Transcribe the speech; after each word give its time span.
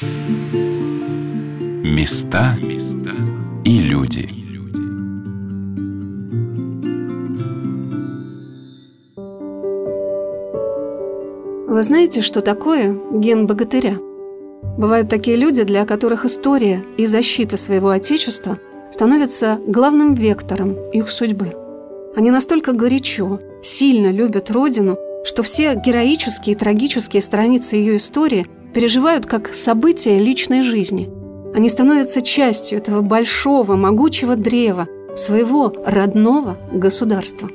Места 0.00 2.56
и 3.64 3.80
люди. 3.80 4.30
Вы 11.66 11.82
знаете, 11.82 12.22
что 12.22 12.42
такое 12.42 12.96
ген 13.12 13.48
богатыря? 13.48 13.98
Бывают 14.76 15.08
такие 15.08 15.36
люди, 15.36 15.64
для 15.64 15.84
которых 15.84 16.24
история 16.24 16.84
и 16.96 17.04
защита 17.04 17.56
своего 17.56 17.88
отечества 17.88 18.60
становятся 18.92 19.58
главным 19.66 20.14
вектором 20.14 20.76
их 20.90 21.10
судьбы. 21.10 21.56
Они 22.14 22.30
настолько 22.30 22.72
горячо, 22.72 23.40
сильно 23.62 24.12
любят 24.12 24.52
Родину, 24.52 24.96
что 25.24 25.42
все 25.42 25.74
героические 25.74 26.54
и 26.54 26.58
трагические 26.58 27.20
страницы 27.20 27.74
ее 27.74 27.96
истории 27.96 28.46
переживают 28.74 29.26
как 29.26 29.54
события 29.54 30.18
личной 30.18 30.62
жизни. 30.62 31.10
Они 31.54 31.68
становятся 31.68 32.22
частью 32.22 32.78
этого 32.78 33.00
большого, 33.00 33.76
могучего 33.76 34.36
древа, 34.36 34.86
своего 35.16 35.72
родного 35.84 36.56
государства. 36.72 37.48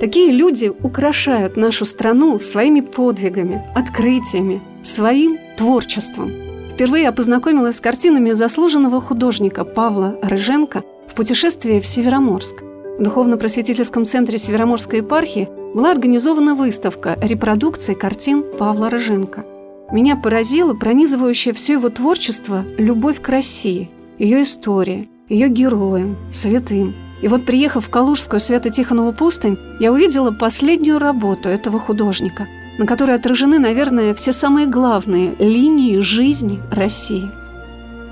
Такие 0.00 0.32
люди 0.32 0.72
украшают 0.82 1.56
нашу 1.56 1.84
страну 1.84 2.38
своими 2.38 2.80
подвигами, 2.80 3.62
открытиями, 3.74 4.62
своим 4.82 5.38
творчеством. 5.58 6.32
Впервые 6.70 7.04
я 7.04 7.12
познакомилась 7.12 7.76
с 7.76 7.80
картинами 7.80 8.32
заслуженного 8.32 9.02
художника 9.02 9.66
Павла 9.66 10.18
Рыженко 10.22 10.82
в 11.06 11.14
путешествии 11.14 11.80
в 11.80 11.86
Североморск. 11.86 12.62
В 12.98 13.02
Духовно-просветительском 13.02 14.06
центре 14.06 14.38
Североморской 14.38 15.00
епархии 15.00 15.48
была 15.74 15.90
организована 15.90 16.54
выставка 16.54 17.18
репродукций 17.20 17.94
картин 17.94 18.42
Павла 18.58 18.88
Рыженко. 18.88 19.44
Меня 19.92 20.16
поразила 20.16 20.74
пронизывающая 20.74 21.52
все 21.52 21.74
его 21.74 21.88
творчество 21.88 22.64
любовь 22.78 23.20
к 23.20 23.28
России, 23.28 23.90
ее 24.18 24.42
истории, 24.42 25.08
ее 25.28 25.48
героям, 25.48 26.16
святым– 26.30 26.94
и 27.22 27.28
вот, 27.28 27.44
приехав 27.44 27.86
в 27.86 27.90
Калужскую 27.90 28.40
Свято-Тихонову 28.40 29.12
пустынь, 29.12 29.58
я 29.78 29.92
увидела 29.92 30.30
последнюю 30.30 30.98
работу 30.98 31.48
этого 31.48 31.78
художника, 31.78 32.48
на 32.78 32.86
которой 32.86 33.14
отражены, 33.14 33.58
наверное, 33.58 34.14
все 34.14 34.32
самые 34.32 34.66
главные 34.66 35.34
линии 35.38 35.98
жизни 35.98 36.60
России. 36.70 37.28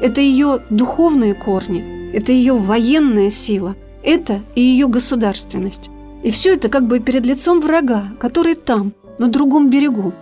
Это 0.01 0.21
ее 0.21 0.61
духовные 0.69 1.35
корни, 1.35 2.11
это 2.13 2.33
ее 2.33 2.55
военная 2.55 3.31
сила, 3.31 3.77
это 4.03 4.41
и 4.55 4.61
ее 4.61 4.89
государственность. 4.89 5.91
И 6.23 6.31
все 6.31 6.55
это 6.55 6.69
как 6.69 6.87
бы 6.87 7.01
перед 7.01 7.25
лицом 7.25 7.61
врага, 7.61 8.09
который 8.21 8.57
там, 8.57 8.93
на 9.19 9.29
другом 9.29 9.71
берегу. 9.71 10.13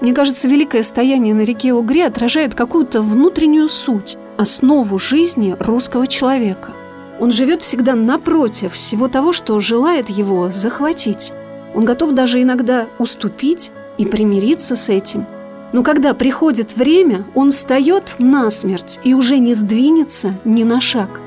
Мне 0.00 0.12
кажется, 0.12 0.48
великое 0.48 0.82
стояние 0.82 1.34
на 1.34 1.42
реке 1.42 1.72
Угре 1.72 2.06
отражает 2.06 2.54
какую-то 2.54 3.02
внутреннюю 3.02 3.68
суть, 3.68 4.16
основу 4.36 4.98
жизни 4.98 5.56
русского 5.58 6.06
человека– 6.06 6.72
он 7.20 7.30
живет 7.30 7.62
всегда 7.62 7.94
напротив 7.94 8.74
всего 8.74 9.08
того, 9.08 9.32
что 9.32 9.60
желает 9.60 10.08
его 10.08 10.50
захватить. 10.50 11.32
Он 11.74 11.84
готов 11.84 12.12
даже 12.12 12.42
иногда 12.42 12.86
уступить 12.98 13.72
и 13.98 14.06
примириться 14.06 14.76
с 14.76 14.88
этим. 14.88 15.26
Но 15.72 15.82
когда 15.82 16.14
приходит 16.14 16.76
время, 16.76 17.24
он 17.34 17.50
встает 17.50 18.16
насмерть 18.18 19.00
и 19.02 19.14
уже 19.14 19.38
не 19.38 19.54
сдвинется 19.54 20.34
ни 20.44 20.62
на 20.64 20.80
шаг. 20.80 21.20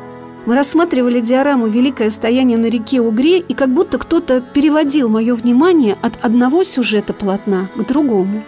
Мы 0.46 0.56
рассматривали 0.56 1.20
диораму 1.20 1.68
«Великое 1.68 2.10
стояние 2.10 2.58
на 2.58 2.68
реке 2.68 3.02
Угре», 3.02 3.40
и 3.40 3.54
как 3.54 3.74
будто 3.74 3.98
кто-то 3.98 4.40
переводил 4.40 5.10
мое 5.10 5.36
внимание 5.36 5.98
от 6.02 6.24
одного 6.24 6.64
сюжета 6.64 7.14
полотна 7.14 7.70
к 7.76 7.86
другому. 7.86 8.44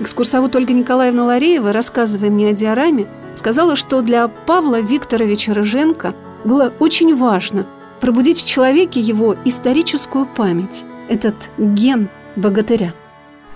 Экскурсовод 0.00 0.56
Ольга 0.56 0.72
Николаевна 0.72 1.24
Лареева, 1.24 1.72
рассказывая 1.72 2.28
мне 2.28 2.48
о 2.48 2.52
диораме, 2.52 3.06
сказала, 3.34 3.76
что 3.76 4.02
для 4.02 4.26
Павла 4.26 4.80
Викторовича 4.80 5.54
Рыженко 5.54 6.14
было 6.44 6.72
очень 6.80 7.14
важно 7.14 7.66
пробудить 8.00 8.38
в 8.38 8.46
человеке 8.46 9.00
его 9.00 9.36
историческую 9.44 10.26
память, 10.26 10.84
этот 11.08 11.48
ген 11.58 12.08
богатыря. 12.34 12.92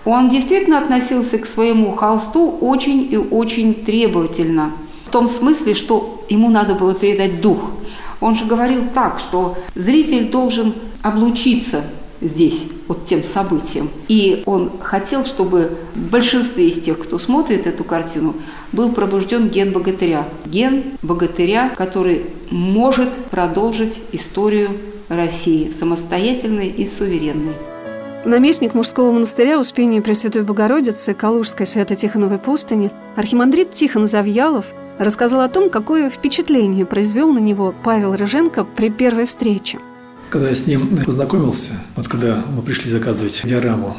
Он 0.05 0.31
действительно 0.31 0.79
относился 0.79 1.39
к 1.39 1.47
своему 1.47 1.97
холсту 1.97 2.49
очень 2.61 3.09
и 3.11 3.17
очень 3.17 3.75
требовательно. 3.75 4.73
В 5.07 5.11
том 5.11 5.29
смысле, 5.29 5.75
что 5.75 6.25
ему 6.29 6.51
надо 6.51 6.75
было 6.75 6.95
передать 6.95 7.41
дух. 7.41 7.59
Он 8.21 8.37
же 8.37 8.45
говорил 8.45 8.85
так, 8.95 9.19
что 9.19 9.59
зритель 9.75 10.31
должен 10.31 10.73
облучиться 11.03 11.83
здесь, 12.21 12.67
вот 12.87 13.07
тем 13.07 13.25
событием. 13.25 13.91
И 14.09 14.43
он 14.47 14.71
хотел, 14.81 15.25
чтобы 15.25 15.73
в 15.95 16.11
большинстве 16.11 16.69
из 16.69 16.83
тех, 16.83 16.99
кто 16.99 17.19
смотрит 17.19 17.67
эту 17.67 17.85
картину, 17.85 18.35
был 18.73 18.93
пробужден 18.93 19.49
ген 19.49 19.73
богатыря. 19.73 20.29
Ген 20.47 20.85
богатыря, 21.03 21.73
который 21.77 22.27
может 22.51 23.13
продолжить 23.31 23.95
историю 24.13 24.71
России 25.09 25.73
самостоятельной 25.79 26.69
и 26.69 26.89
суверенной. 26.89 27.55
Наместник 28.25 28.75
мужского 28.75 29.13
монастыря 29.13 29.59
Успения 29.59 30.03
Пресвятой 30.03 30.43
Богородицы 30.43 31.15
Калужской 31.15 31.67
Свято-Тихоновой 31.67 32.39
пустыни 32.39 32.91
архимандрит 33.17 33.71
Тихон 33.71 34.07
Завьялов 34.07 34.75
рассказал 34.99 35.41
о 35.43 35.49
том, 35.49 35.71
какое 35.71 36.11
впечатление 36.11 36.85
произвел 36.85 37.33
на 37.33 37.39
него 37.39 37.73
Павел 37.85 38.15
Рыженко 38.15 38.65
при 38.65 38.91
первой 38.91 39.25
встрече. 39.25 39.79
Когда 40.31 40.51
я 40.51 40.55
с 40.55 40.67
ним 40.67 40.95
познакомился, 41.07 41.71
вот 41.97 42.07
когда 42.07 42.45
мы 42.55 42.61
пришли 42.61 42.91
заказывать 42.91 43.41
диораму, 43.45 43.97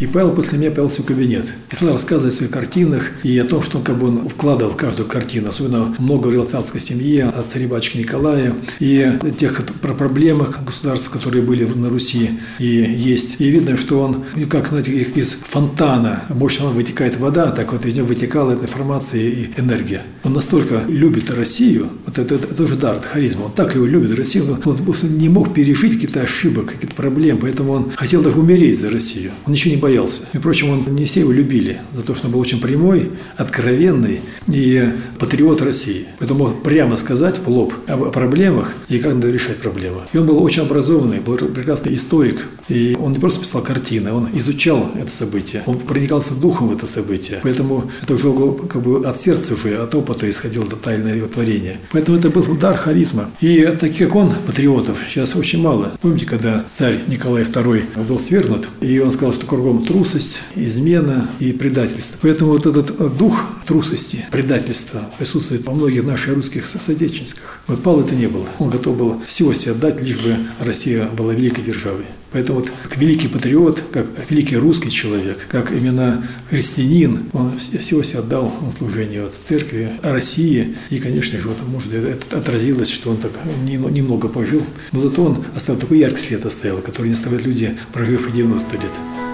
и 0.00 0.06
Павел 0.06 0.32
после 0.32 0.58
меня 0.58 0.70
появился 0.70 1.02
в 1.02 1.04
кабинет 1.04 1.52
и 1.70 1.74
стал 1.74 1.92
рассказывать 1.92 2.34
о 2.34 2.36
своих 2.36 2.50
картинах 2.50 3.12
и 3.22 3.38
о 3.38 3.44
том, 3.44 3.60
что 3.62 3.80
как 3.80 3.98
бы 3.98 4.08
он 4.08 4.28
вкладывал 4.28 4.72
в 4.72 4.76
каждую 4.76 5.06
картину. 5.06 5.50
Особенно 5.50 5.94
много 5.98 6.24
говорил 6.24 6.42
о 6.42 6.46
царской 6.46 6.80
семье, 6.80 7.26
о 7.26 7.42
царе-батюшке 7.42 7.98
Николае 7.98 8.54
и 8.78 9.00
о 9.00 9.30
тех 9.30 9.62
про 9.80 9.92
проблемах 9.92 10.64
государств, 10.64 11.10
которые 11.10 11.42
были 11.42 11.64
на 11.64 11.90
Руси 11.90 12.40
и 12.58 12.66
есть. 12.66 13.36
И 13.40 13.50
видно, 13.50 13.76
что 13.76 14.00
он, 14.00 14.24
как 14.48 14.68
знаете, 14.68 14.92
из 14.92 15.34
фонтана 15.34 16.22
мощно 16.30 16.68
вытекает 16.68 17.18
вода, 17.18 17.50
так 17.50 17.72
вот 17.72 17.84
из 17.84 17.96
него 17.96 18.06
вытекала 18.06 18.52
эта 18.52 18.64
информация 18.64 19.20
и 19.20 19.50
энергия. 19.58 20.02
Он 20.24 20.32
настолько 20.32 20.82
любит 20.88 21.30
Россию, 21.30 21.90
вот 22.06 22.18
это, 22.18 22.36
это, 22.36 22.46
это 22.46 22.62
уже 22.62 22.76
дар, 22.76 22.96
это 22.96 23.06
харизма. 23.06 23.44
Он 23.44 23.52
так 23.52 23.74
его 23.74 23.84
любит, 23.84 24.14
Россию, 24.14 24.46
но 24.46 24.70
он 24.70 24.78
просто 24.78 25.06
не 25.06 25.28
мог 25.28 25.52
пережить 25.52 25.94
какие-то 25.94 26.22
ошибок, 26.22 26.72
какие-то 26.72 26.94
проблемы, 26.94 27.40
поэтому 27.40 27.72
он 27.72 27.90
хотел 27.94 28.22
даже 28.22 28.38
умереть 28.38 28.80
за 28.80 28.90
Россию. 28.90 29.32
Он 29.44 29.52
ничего 29.52 29.74
не 29.74 29.80
боялся 29.80 29.89
боялся. 29.90 30.22
И, 30.32 30.38
впрочем, 30.38 30.70
он 30.70 30.94
не 30.94 31.04
все 31.04 31.20
его 31.20 31.32
любили 31.32 31.80
за 31.92 32.02
то, 32.02 32.14
что 32.14 32.26
он 32.26 32.32
был 32.32 32.40
очень 32.40 32.60
прямой, 32.60 33.10
откровенный 33.36 34.20
и 34.46 34.88
патриот 35.18 35.62
России. 35.62 36.06
Поэтому 36.18 36.46
мог 36.46 36.62
прямо 36.62 36.96
сказать 36.96 37.40
в 37.40 37.48
лоб 37.48 37.74
о 37.88 37.96
проблемах 38.10 38.74
и 38.88 38.98
как 38.98 39.14
надо 39.14 39.30
решать 39.30 39.56
проблемы. 39.56 40.02
И 40.12 40.18
он 40.18 40.26
был 40.26 40.42
очень 40.42 40.62
образованный, 40.62 41.18
был 41.18 41.36
прекрасный 41.36 41.94
историк. 41.96 42.46
И 42.68 42.96
он 43.00 43.12
не 43.12 43.18
просто 43.18 43.40
писал 43.40 43.62
картины, 43.62 44.12
он 44.12 44.28
изучал 44.34 44.90
это 44.94 45.10
событие, 45.10 45.62
он 45.66 45.78
проникался 45.78 46.34
духом 46.34 46.68
в 46.68 46.76
это 46.76 46.86
событие. 46.86 47.40
Поэтому 47.42 47.90
это 48.00 48.14
уже 48.14 48.32
как 48.68 48.82
бы 48.82 49.04
от 49.04 49.20
сердца 49.20 49.54
уже, 49.54 49.76
от 49.76 49.92
опыта 49.94 50.30
исходило 50.30 50.64
тотальное 50.66 51.16
его 51.16 51.26
творение. 51.26 51.78
Поэтому 51.90 52.16
это 52.16 52.30
был 52.30 52.48
удар 52.48 52.76
харизма. 52.76 53.30
И 53.40 53.66
таких, 53.80 54.06
как 54.06 54.14
он, 54.14 54.32
патриотов, 54.46 54.98
сейчас 55.10 55.34
очень 55.34 55.60
мало. 55.60 55.92
Помните, 56.00 56.26
когда 56.26 56.64
царь 56.70 57.00
Николай 57.08 57.42
II 57.42 58.04
был 58.06 58.20
свергнут, 58.20 58.68
и 58.80 59.00
он 59.00 59.10
сказал, 59.10 59.32
что 59.32 59.46
кругом 59.46 59.69
трусость, 59.78 60.40
измена 60.54 61.28
и 61.38 61.52
предательство. 61.52 62.18
Поэтому 62.22 62.52
вот 62.52 62.66
этот 62.66 63.16
дух 63.16 63.44
трусости, 63.66 64.26
предательства 64.30 65.10
присутствует 65.18 65.64
во 65.66 65.72
многих 65.72 66.04
наших 66.04 66.34
русских 66.34 66.66
соотечественниках. 66.66 67.60
Вот 67.66 67.82
Павел 67.82 68.00
это 68.00 68.14
не 68.14 68.26
было. 68.26 68.46
Он 68.58 68.70
готов 68.70 68.96
был 68.96 69.22
всего 69.26 69.52
себе 69.54 69.72
отдать, 69.72 70.00
лишь 70.00 70.18
бы 70.18 70.36
Россия 70.60 71.06
была 71.06 71.32
великой 71.34 71.64
державой. 71.64 72.04
Поэтому 72.32 72.60
вот 72.60 72.70
как 72.84 72.96
великий 72.96 73.26
патриот, 73.26 73.82
как 73.92 74.06
великий 74.28 74.56
русский 74.56 74.90
человек, 74.90 75.46
как 75.48 75.72
именно 75.72 76.24
христианин, 76.48 77.24
он 77.32 77.58
всего 77.58 78.04
себя 78.04 78.20
отдал 78.20 78.54
на 78.60 78.70
служение 78.70 79.22
вот 79.22 79.34
церкви, 79.42 79.90
России. 80.02 80.76
И, 80.90 80.98
конечно 80.98 81.40
же, 81.40 81.48
вот, 81.48 81.56
может, 81.66 81.92
это 81.92 82.36
отразилось, 82.36 82.90
что 82.90 83.10
он 83.10 83.16
так 83.16 83.32
немного 83.66 84.28
пожил. 84.28 84.62
Но 84.92 85.00
зато 85.00 85.24
он 85.24 85.44
оставил 85.56 85.80
такой 85.80 85.98
яркий 85.98 86.20
след 86.20 86.46
оставил, 86.46 86.78
который 86.78 87.08
не 87.08 87.14
оставляют 87.14 87.46
люди, 87.46 87.76
прожив 87.92 88.28
и 88.28 88.32
90 88.32 88.76
лет. 88.76 89.29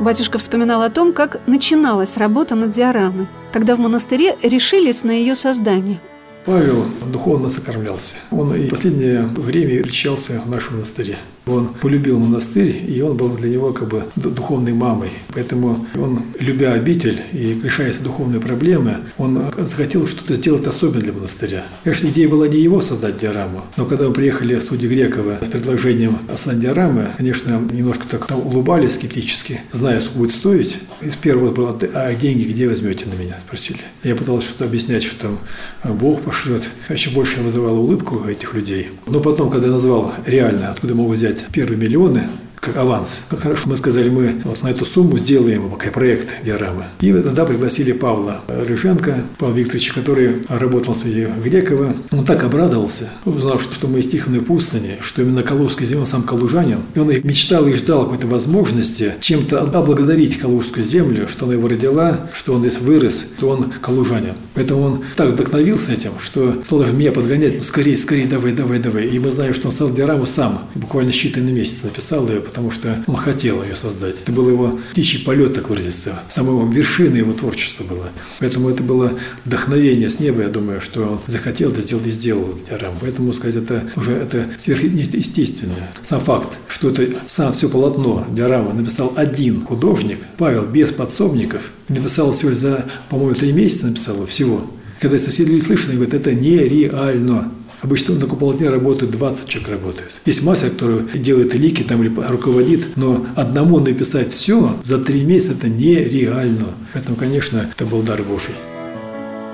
Батюшка 0.00 0.38
вспоминал 0.38 0.82
о 0.82 0.90
том, 0.90 1.12
как 1.12 1.40
начиналась 1.46 2.16
работа 2.16 2.54
над 2.54 2.70
диорамой, 2.70 3.28
когда 3.52 3.76
в 3.76 3.78
монастыре 3.78 4.36
решились 4.42 5.04
на 5.04 5.12
ее 5.12 5.34
создание. 5.34 6.00
Павел 6.44 6.84
духовно 7.10 7.48
сокормлялся. 7.48 8.16
Он 8.30 8.54
и 8.54 8.66
в 8.66 8.70
последнее 8.70 9.22
время 9.22 9.82
лечился 9.82 10.42
в 10.44 10.50
нашем 10.50 10.74
монастыре. 10.74 11.16
Он 11.46 11.68
полюбил 11.68 12.18
монастырь, 12.18 12.74
и 12.88 13.00
он 13.02 13.16
был 13.16 13.30
для 13.36 13.50
него 13.50 13.72
как 13.72 13.88
бы 13.88 14.04
духовной 14.16 14.72
мамой. 14.72 15.10
Поэтому 15.28 15.86
он, 15.96 16.22
любя 16.38 16.72
обитель 16.72 17.20
и 17.32 17.58
решаясь 17.62 17.98
духовные 17.98 18.40
проблемы, 18.40 18.98
он 19.18 19.40
захотел 19.58 20.06
что-то 20.06 20.36
сделать 20.36 20.66
особенное 20.66 21.02
для 21.02 21.12
монастыря. 21.12 21.64
Конечно, 21.82 22.08
идея 22.08 22.28
была 22.28 22.48
не 22.48 22.58
его 22.58 22.80
создать 22.80 23.18
диораму, 23.18 23.64
но 23.76 23.84
когда 23.84 24.08
мы 24.08 24.14
приехали 24.14 24.54
в 24.54 24.62
студию 24.62 24.90
Грекова 24.90 25.38
с 25.42 25.48
предложением 25.48 26.18
создать 26.30 26.60
диорамы, 26.60 27.10
конечно, 27.16 27.60
немножко 27.72 28.06
так 28.08 28.30
улыбались 28.30 28.94
скептически, 28.94 29.60
зная, 29.72 30.00
сколько 30.00 30.18
будет 30.18 30.32
стоить. 30.32 30.78
Из 31.00 31.16
первого 31.16 31.50
было, 31.50 31.78
а 31.94 32.14
деньги 32.14 32.44
где 32.44 32.68
возьмете 32.68 33.06
на 33.06 33.14
меня, 33.14 33.36
спросили. 33.40 33.80
Я 34.02 34.14
пытался 34.14 34.48
что-то 34.48 34.64
объяснять, 34.64 35.02
что 35.02 35.20
там 35.20 35.38
а, 35.82 35.92
Бог 35.92 36.22
пошлет. 36.22 36.70
Еще 36.88 37.10
больше 37.10 37.40
вызывало 37.40 37.78
улыбку 37.78 38.22
у 38.24 38.28
этих 38.28 38.54
людей. 38.54 38.88
Но 39.06 39.20
потом, 39.20 39.50
когда 39.50 39.66
я 39.66 39.72
назвал 39.72 40.12
реально, 40.26 40.70
откуда 40.70 40.94
могу 40.94 41.10
взять 41.10 41.33
первые 41.52 41.78
миллионы, 41.78 42.24
как 42.64 42.76
аванс. 42.76 43.22
Как 43.28 43.40
хорошо 43.40 43.68
мы 43.68 43.76
сказали, 43.76 44.08
мы 44.08 44.40
вот 44.44 44.62
на 44.62 44.68
эту 44.68 44.86
сумму 44.86 45.18
сделаем 45.18 45.68
пока 45.68 45.90
проект 45.90 46.42
диорамы. 46.44 46.84
И 47.00 47.12
тогда 47.12 47.44
пригласили 47.44 47.92
Павла 47.92 48.40
Рыженко, 48.48 49.24
Павла 49.38 49.54
Викторовича, 49.54 49.92
который 49.92 50.42
работал 50.48 50.94
в 50.94 50.96
студии 50.96 51.28
Грекова. 51.42 51.94
Он 52.10 52.24
так 52.24 52.42
обрадовался, 52.44 53.10
узнав, 53.24 53.62
что 53.62 53.86
мы 53.86 54.00
из 54.00 54.08
Тихоной 54.08 54.40
пустыни, 54.40 54.98
что 55.00 55.22
именно 55.22 55.42
Калужская 55.42 55.86
земля 55.86 56.06
сам 56.06 56.22
калужанин. 56.22 56.80
И 56.94 56.98
он 56.98 57.10
и 57.10 57.20
мечтал 57.26 57.66
и 57.66 57.74
ждал 57.74 58.04
какой-то 58.04 58.26
возможности 58.26 59.14
чем-то 59.20 59.60
облагодарить 59.60 60.38
Калужскую 60.38 60.84
землю, 60.84 61.28
что 61.28 61.44
она 61.44 61.54
его 61.54 61.68
родила, 61.68 62.30
что 62.32 62.54
он 62.54 62.60
здесь 62.60 62.80
вырос, 62.80 63.26
что 63.36 63.50
он 63.50 63.72
калужанин. 63.80 64.34
Поэтому 64.54 64.82
он 64.82 65.04
так 65.16 65.30
вдохновился 65.30 65.92
этим, 65.92 66.12
что 66.18 66.62
стал 66.64 66.78
даже 66.78 66.92
меня 66.92 67.12
подгонять, 67.12 67.54
ну 67.56 67.60
скорее, 67.60 67.96
скорее, 67.96 68.26
давай, 68.26 68.52
давай, 68.52 68.78
давай. 68.78 69.06
И 69.06 69.18
мы 69.18 69.32
знаем, 69.32 69.52
что 69.52 69.66
он 69.66 69.72
стал 69.72 69.90
диораму 69.90 70.26
сам, 70.26 70.68
буквально 70.74 71.10
считанные 71.10 71.52
месяцы 71.52 71.86
написал 71.86 72.26
ее, 72.28 72.40
потому 72.54 72.70
что 72.70 73.02
он 73.08 73.16
хотел 73.16 73.64
ее 73.64 73.74
создать. 73.74 74.22
Это 74.22 74.30
был 74.30 74.48
его 74.48 74.78
птичий 74.92 75.24
полет, 75.24 75.54
так 75.54 75.68
выразиться. 75.68 76.20
Самой 76.28 76.72
вершины 76.72 77.16
его 77.16 77.32
творчества 77.32 77.82
было. 77.82 78.10
Поэтому 78.38 78.70
это 78.70 78.84
было 78.84 79.12
вдохновение 79.44 80.08
с 80.08 80.20
неба, 80.20 80.42
я 80.42 80.48
думаю, 80.48 80.80
что 80.80 81.02
он 81.02 81.20
захотел 81.26 81.72
это 81.72 81.82
сделать 81.82 82.06
и 82.06 82.12
сделал 82.12 82.56
диораму. 82.70 82.98
Поэтому, 83.00 83.32
сказать, 83.32 83.56
это 83.56 83.82
уже 83.96 84.12
это 84.12 84.50
сверхъестественно. 84.56 85.74
Сам 86.04 86.20
факт, 86.20 86.56
что 86.68 86.90
это 86.90 87.08
сам 87.26 87.52
все 87.52 87.68
полотно 87.68 88.24
диорамы 88.30 88.72
написал 88.72 89.12
один 89.16 89.64
художник, 89.64 90.20
Павел, 90.38 90.64
без 90.64 90.92
подсобников, 90.92 91.72
написал 91.88 92.30
всего 92.30 92.54
за, 92.54 92.86
по-моему, 93.10 93.34
три 93.34 93.52
месяца 93.52 93.88
написал 93.88 94.24
всего. 94.26 94.70
Когда 95.00 95.18
соседи 95.18 95.58
слышали, 95.58 95.96
говорят, 95.96 96.14
это 96.14 96.32
нереально. 96.32 97.50
Обычно 97.84 98.14
на 98.14 98.26
полотне 98.26 98.70
работают 98.70 99.12
20 99.12 99.46
человек 99.46 99.70
работают. 99.70 100.12
Есть 100.24 100.42
мастер, 100.42 100.70
который 100.70 101.02
делает 101.18 101.52
лики 101.54 101.82
там 101.82 102.02
или 102.02 102.10
руководит, 102.28 102.96
но 102.96 103.26
одному 103.36 103.78
написать 103.78 104.32
все 104.32 104.74
за 104.82 104.98
три 104.98 105.22
месяца 105.22 105.52
это 105.52 105.68
нереально. 105.68 106.68
Поэтому, 106.94 107.14
конечно, 107.14 107.68
это 107.70 107.84
был 107.84 108.00
дар 108.00 108.22
Божий. 108.22 108.54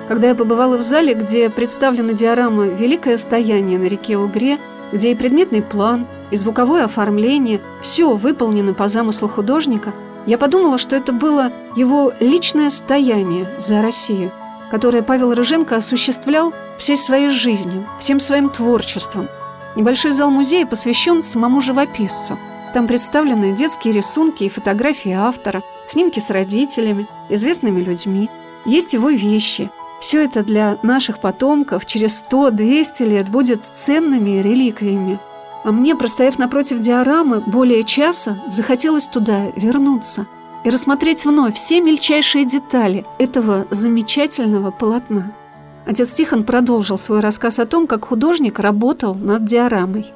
Когда 0.06 0.28
я 0.28 0.36
побывала 0.36 0.78
в 0.78 0.82
зале, 0.82 1.14
где 1.14 1.50
представлена 1.50 2.12
диорама 2.12 2.66
«Великое 2.66 3.16
стояние 3.16 3.80
на 3.80 3.86
реке 3.86 4.16
Угре», 4.16 4.58
где 4.92 5.10
и 5.10 5.16
предметный 5.16 5.60
план, 5.60 6.06
и 6.30 6.36
звуковое 6.36 6.84
оформление, 6.84 7.60
все 7.82 8.14
выполнено 8.14 8.74
по 8.74 8.86
замыслу 8.86 9.26
художника, 9.26 9.92
я 10.26 10.38
подумала, 10.38 10.78
что 10.78 10.94
это 10.94 11.12
было 11.12 11.52
его 11.74 12.12
личное 12.20 12.70
стояние 12.70 13.48
за 13.58 13.82
Россию, 13.82 14.30
которое 14.70 15.02
Павел 15.02 15.34
Рыженко 15.34 15.74
осуществлял 15.74 16.54
всей 16.80 16.96
своей 16.96 17.28
жизнью, 17.28 17.86
всем 17.98 18.18
своим 18.20 18.48
творчеством. 18.48 19.28
Небольшой 19.76 20.12
зал 20.12 20.30
музея 20.30 20.64
посвящен 20.64 21.22
самому 21.22 21.60
живописцу. 21.60 22.38
Там 22.72 22.86
представлены 22.88 23.52
детские 23.52 23.92
рисунки 23.92 24.44
и 24.44 24.48
фотографии 24.48 25.12
автора, 25.12 25.62
снимки 25.86 26.20
с 26.20 26.30
родителями, 26.30 27.06
известными 27.28 27.80
людьми. 27.80 28.30
Есть 28.64 28.94
его 28.94 29.10
вещи. 29.10 29.70
Все 30.00 30.24
это 30.24 30.42
для 30.42 30.78
наших 30.82 31.20
потомков 31.20 31.84
через 31.84 32.24
100-200 32.24 33.04
лет 33.04 33.28
будет 33.28 33.64
ценными 33.64 34.40
реликвиями. 34.40 35.20
А 35.64 35.72
мне, 35.72 35.94
простояв 35.94 36.38
напротив 36.38 36.80
диорамы 36.80 37.40
более 37.40 37.84
часа, 37.84 38.42
захотелось 38.46 39.06
туда 39.06 39.48
вернуться 39.54 40.26
и 40.64 40.70
рассмотреть 40.70 41.26
вновь 41.26 41.56
все 41.56 41.82
мельчайшие 41.82 42.46
детали 42.46 43.04
этого 43.18 43.66
замечательного 43.70 44.70
полотна. 44.70 45.32
Отец 45.90 46.12
Тихон 46.12 46.44
продолжил 46.44 46.96
свой 46.98 47.18
рассказ 47.18 47.58
о 47.58 47.66
том, 47.66 47.88
как 47.88 48.04
художник 48.04 48.60
работал 48.60 49.16
над 49.16 49.44
диорамой. 49.44 50.06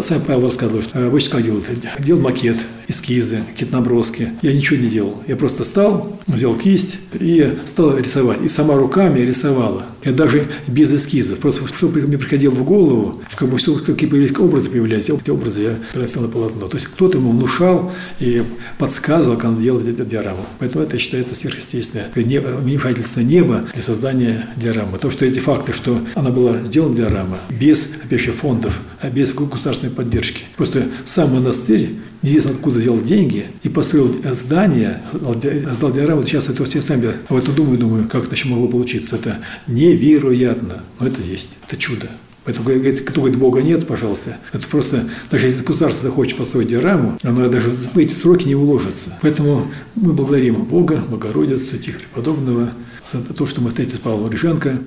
Сам 0.00 0.20
Павел 0.20 0.42
рассказывал, 0.42 0.82
что 0.82 1.06
обычно 1.06 1.30
как 1.32 1.44
делают? 1.44 1.70
Делал 1.98 2.20
макет, 2.20 2.58
эскизы, 2.88 3.42
какие-то 3.52 3.74
наброски. 3.74 4.32
Я 4.42 4.52
ничего 4.52 4.78
не 4.80 4.88
делал. 4.88 5.22
Я 5.26 5.34
просто 5.34 5.64
стал, 5.64 6.18
взял 6.26 6.54
кисть 6.54 6.98
и 7.14 7.58
стал 7.66 7.96
рисовать. 7.96 8.40
И 8.42 8.48
сама 8.48 8.76
руками 8.76 9.20
рисовала. 9.20 9.86
Я 10.04 10.12
даже 10.12 10.46
без 10.66 10.92
эскизов. 10.92 11.38
Просто 11.38 11.66
что 11.66 11.88
мне 11.88 12.18
приходило 12.18 12.52
в 12.52 12.62
голову, 12.64 13.20
как 13.34 13.48
бы 13.48 13.56
все, 13.56 13.74
какие 13.74 14.08
появились 14.08 14.36
образы 14.38 14.70
появлялись, 14.70 15.08
эти 15.08 15.30
образы 15.30 15.62
я 15.62 15.78
переносил 15.92 16.22
на 16.22 16.28
полотно. 16.28 16.68
То 16.68 16.76
есть 16.76 16.86
кто-то 16.86 17.18
ему 17.18 17.30
внушал 17.30 17.90
и 18.20 18.44
подсказывал, 18.78 19.36
как 19.36 19.50
он 19.50 19.60
делал 19.60 19.80
эту 19.80 20.04
диораму. 20.04 20.44
Поэтому 20.58 20.84
это 20.84 20.98
считается 20.98 21.34
сверхъестественное 21.34 22.10
вмешательство 22.14 23.20
неба 23.20 23.64
для 23.72 23.82
создания 23.82 24.48
диорамы. 24.56 24.98
То, 24.98 25.10
что 25.10 25.24
эти 25.24 25.38
факты, 25.38 25.72
что 25.72 26.00
она 26.14 26.30
была 26.30 26.58
сделана 26.64 26.94
диорама 26.94 27.38
без, 27.48 27.88
опять 28.04 28.20
же, 28.20 28.32
фондов, 28.32 28.80
а 29.00 29.10
без 29.10 29.32
государственной 29.78 29.90
поддержки. 29.90 30.42
Просто 30.56 30.84
сам 31.04 31.34
монастырь 31.34 31.90
неизвестно 32.22 32.52
откуда 32.52 32.78
взял 32.78 33.00
деньги 33.00 33.46
и 33.62 33.68
построил 33.68 34.14
здание, 34.32 35.02
создал 35.12 35.92
диораму. 35.92 36.24
Сейчас 36.24 36.48
это 36.48 36.64
все 36.64 36.82
сами 36.82 37.12
об 37.28 37.36
этом 37.36 37.54
думаю, 37.54 37.78
думаю, 37.78 38.08
как 38.08 38.24
это 38.24 38.34
еще 38.34 38.48
могло 38.48 38.68
получиться. 38.68 39.16
Это 39.16 39.38
невероятно, 39.66 40.82
но 40.98 41.06
это 41.06 41.22
есть, 41.22 41.58
это 41.66 41.76
чудо. 41.76 42.08
Поэтому, 42.44 42.66
говорит, 42.66 43.02
кто 43.02 43.20
говорит, 43.20 43.38
Бога 43.38 43.60
нет, 43.60 43.86
пожалуйста, 43.86 44.38
это 44.54 44.66
просто, 44.68 45.06
даже 45.30 45.48
если 45.48 45.62
государство 45.62 46.08
захочет 46.08 46.38
построить 46.38 46.68
диораму, 46.68 47.18
оно 47.22 47.46
даже 47.48 47.70
в 47.70 47.98
эти 47.98 48.14
сроки 48.14 48.48
не 48.48 48.54
уложится. 48.54 49.18
Поэтому 49.20 49.70
мы 49.94 50.14
благодарим 50.14 50.64
Бога, 50.64 51.02
Богородицу, 51.10 51.76
Тихо 51.76 51.98
Преподобного 51.98 52.70
за 53.04 53.18
то, 53.20 53.44
что 53.44 53.60
мы 53.60 53.68
встретились 53.68 53.98
с 53.98 54.00
Павлом 54.00 54.30
Риженко. 54.30 54.78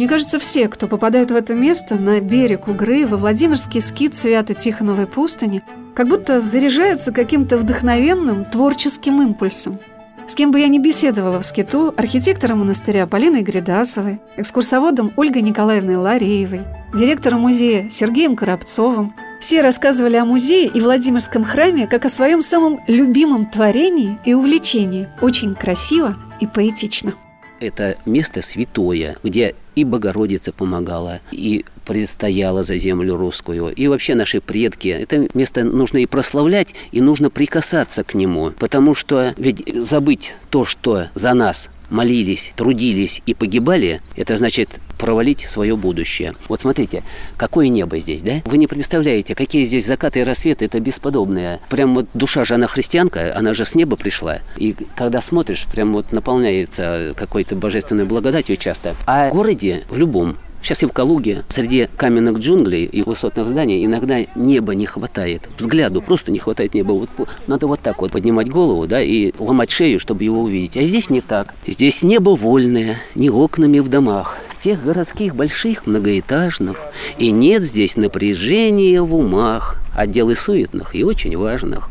Мне 0.00 0.08
кажется, 0.08 0.38
все, 0.38 0.66
кто 0.68 0.88
попадают 0.88 1.30
в 1.30 1.36
это 1.36 1.54
место, 1.54 1.96
на 1.96 2.22
берег 2.22 2.68
Угры, 2.68 3.06
во 3.06 3.18
Владимирский 3.18 3.82
скит 3.82 4.14
Свято-Тихоновой 4.14 5.06
пустыни, 5.06 5.62
как 5.94 6.08
будто 6.08 6.40
заряжаются 6.40 7.12
каким-то 7.12 7.58
вдохновенным 7.58 8.46
творческим 8.46 9.20
импульсом. 9.20 9.78
С 10.26 10.34
кем 10.34 10.52
бы 10.52 10.60
я 10.60 10.68
ни 10.68 10.78
беседовала 10.78 11.38
в 11.38 11.44
скиту, 11.44 11.92
архитектором 11.94 12.60
монастыря 12.60 13.06
Полиной 13.06 13.42
Гридасовой, 13.42 14.22
экскурсоводом 14.38 15.12
Ольгой 15.16 15.42
Николаевной 15.42 15.96
Лареевой, 15.96 16.62
директором 16.94 17.40
музея 17.40 17.90
Сергеем 17.90 18.36
Коробцовым, 18.36 19.14
все 19.38 19.60
рассказывали 19.60 20.16
о 20.16 20.24
музее 20.24 20.66
и 20.66 20.80
Владимирском 20.80 21.44
храме 21.44 21.86
как 21.86 22.06
о 22.06 22.08
своем 22.08 22.40
самом 22.40 22.80
любимом 22.86 23.44
творении 23.44 24.18
и 24.24 24.32
увлечении. 24.32 25.10
Очень 25.20 25.54
красиво 25.54 26.16
и 26.40 26.46
поэтично 26.46 27.12
это 27.60 27.96
место 28.06 28.42
святое, 28.42 29.16
где 29.22 29.54
и 29.80 29.84
Богородица 29.84 30.52
помогала, 30.52 31.20
и 31.30 31.64
предстояла 31.86 32.62
за 32.62 32.76
землю 32.76 33.16
русскую, 33.16 33.72
и 33.74 33.86
вообще 33.88 34.14
наши 34.14 34.40
предки. 34.40 34.88
Это 34.88 35.28
место 35.34 35.64
нужно 35.64 35.98
и 35.98 36.06
прославлять, 36.06 36.74
и 36.92 37.00
нужно 37.00 37.30
прикасаться 37.30 38.04
к 38.04 38.14
нему, 38.14 38.52
потому 38.58 38.94
что 38.94 39.34
ведь 39.36 39.64
забыть 39.74 40.34
то, 40.50 40.64
что 40.64 41.06
за 41.14 41.34
нас 41.34 41.70
молились, 41.90 42.52
трудились 42.56 43.22
и 43.26 43.34
погибали, 43.34 44.00
это 44.16 44.36
значит 44.36 44.68
провалить 44.98 45.40
свое 45.40 45.76
будущее. 45.76 46.34
Вот 46.48 46.60
смотрите, 46.60 47.02
какое 47.36 47.68
небо 47.68 47.98
здесь, 47.98 48.22
да? 48.22 48.42
Вы 48.44 48.58
не 48.58 48.66
представляете, 48.66 49.34
какие 49.34 49.64
здесь 49.64 49.86
закаты 49.86 50.20
и 50.20 50.24
рассветы, 50.24 50.66
это 50.66 50.78
бесподобное. 50.78 51.60
Прям 51.70 51.94
вот 51.94 52.06
душа 52.14 52.44
же, 52.44 52.54
она 52.54 52.66
христианка, 52.66 53.34
она 53.34 53.54
же 53.54 53.64
с 53.64 53.74
неба 53.74 53.96
пришла. 53.96 54.38
И 54.56 54.76
когда 54.94 55.20
смотришь, 55.20 55.66
прям 55.72 55.92
вот 55.92 56.12
наполняется 56.12 57.14
какой-то 57.16 57.56
божественной 57.56 58.04
благодатью 58.04 58.56
часто. 58.56 58.94
А 59.06 59.30
в 59.30 59.32
городе, 59.32 59.84
в 59.88 59.96
любом, 59.96 60.36
Сейчас 60.62 60.82
я 60.82 60.88
в 60.88 60.92
Калуге, 60.92 61.42
среди 61.48 61.88
каменных 61.96 62.38
джунглей 62.38 62.84
и 62.84 63.02
высотных 63.02 63.48
зданий 63.48 63.84
иногда 63.84 64.18
неба 64.34 64.74
не 64.74 64.84
хватает. 64.84 65.42
Взгляду 65.56 66.02
просто 66.02 66.30
не 66.30 66.38
хватает 66.38 66.74
неба. 66.74 66.92
Вот, 66.92 67.10
надо 67.46 67.66
вот 67.66 67.80
так 67.80 68.00
вот 68.02 68.12
поднимать 68.12 68.50
голову, 68.50 68.86
да, 68.86 69.00
и 69.00 69.32
ломать 69.38 69.70
шею, 69.70 69.98
чтобы 69.98 70.24
его 70.24 70.42
увидеть. 70.42 70.76
А 70.76 70.82
здесь 70.82 71.08
не 71.08 71.22
так. 71.22 71.54
Здесь 71.66 72.02
небо 72.02 72.30
вольное, 72.30 72.98
не 73.14 73.30
окнами 73.30 73.78
в 73.78 73.88
домах. 73.88 74.36
Тех 74.62 74.84
городских 74.84 75.34
больших 75.34 75.86
многоэтажных. 75.86 76.76
И 77.16 77.30
нет 77.30 77.62
здесь 77.62 77.96
напряжения 77.96 79.00
в 79.00 79.14
умах. 79.14 79.76
Отделы 79.96 80.36
суетных 80.36 80.94
и 80.94 81.02
очень 81.02 81.36
важных. 81.36 81.88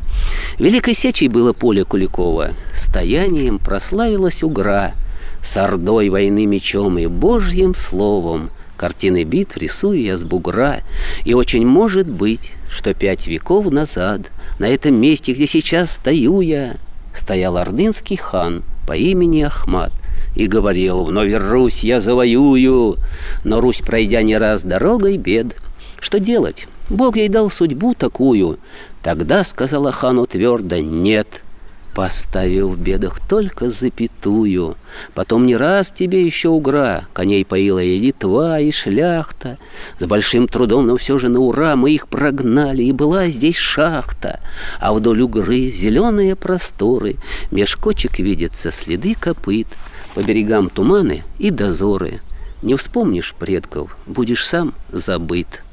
Великой 0.59 0.93
сечей 0.93 1.27
было 1.27 1.53
поле 1.53 1.83
Куликова. 1.83 2.51
Стоянием 2.73 3.57
прославилась 3.57 4.43
Угра. 4.43 4.93
С 5.41 5.57
ордой 5.57 6.09
войны 6.09 6.45
мечом 6.45 6.99
и 6.99 7.07
божьим 7.07 7.73
словом– 7.73 8.51
Картины 8.79 9.25
битв 9.25 9.57
рисую 9.57 10.01
я 10.01 10.15
с 10.15 10.23
бугра, 10.23 10.83
и 11.25 11.33
очень 11.33 11.67
может 11.67 12.07
быть, 12.07 12.53
что 12.71 12.93
пять 12.93 13.27
веков 13.27 13.69
назад 13.69 14.31
на 14.57 14.69
этом 14.69 14.95
месте, 14.95 15.33
где 15.33 15.47
сейчас 15.47 15.91
стою 15.91 16.39
я, 16.39 16.77
стоял 17.13 17.57
ордынский 17.57 18.15
хан 18.15 18.63
по 18.87 18.93
имени 18.93 19.41
Ахмат 19.41 19.91
и 20.33 20.47
говорил, 20.47 21.03
вновь 21.03 21.33
Русь 21.33 21.81
я 21.81 21.99
завоюю, 21.99 22.95
но 23.43 23.59
Русь, 23.59 23.81
пройдя 23.85 24.21
не 24.21 24.37
раз 24.37 24.63
дорогой 24.63 25.17
бед, 25.17 25.57
что 25.99 26.21
делать? 26.21 26.69
Бог 26.89 27.17
ей 27.17 27.27
дал 27.27 27.49
судьбу 27.49 27.93
такую. 27.95 28.59
Тогда 29.03 29.43
сказала 29.43 29.91
хану 29.91 30.25
твердо 30.25 30.77
«нет», 30.77 31.43
поставив 31.99 32.67
в 32.67 32.79
бедах 32.79 33.19
только 33.27 33.69
запятую. 33.69 34.77
Потом 35.13 35.45
не 35.45 35.57
раз 35.57 35.91
тебе 35.91 36.25
еще 36.25 36.47
угра, 36.47 37.03
коней 37.11 37.43
поила 37.43 37.79
и 37.79 37.99
Литва, 37.99 38.61
и 38.61 38.71
шляхта. 38.71 39.57
С 39.99 40.05
большим 40.05 40.47
трудом, 40.47 40.87
но 40.87 40.95
все 40.95 41.17
же 41.17 41.27
на 41.27 41.41
ура 41.41 41.75
мы 41.75 41.91
их 41.91 42.07
прогнали, 42.07 42.83
и 42.83 42.93
была 42.93 43.27
здесь 43.27 43.57
шахта. 43.57 44.39
А 44.79 44.93
вдоль 44.93 45.23
угры 45.23 45.69
зеленые 45.71 46.37
просторы, 46.37 47.17
меж 47.51 47.75
кочек 47.75 48.19
видятся 48.19 48.71
следы 48.71 49.13
копыт, 49.13 49.67
по 50.15 50.21
берегам 50.21 50.69
туманы 50.69 51.25
и 51.37 51.51
дозоры. 51.51 52.21
Не 52.61 52.75
вспомнишь 52.75 53.35
предков, 53.37 53.97
будешь 54.05 54.47
сам 54.47 54.73
забыт. 54.93 55.63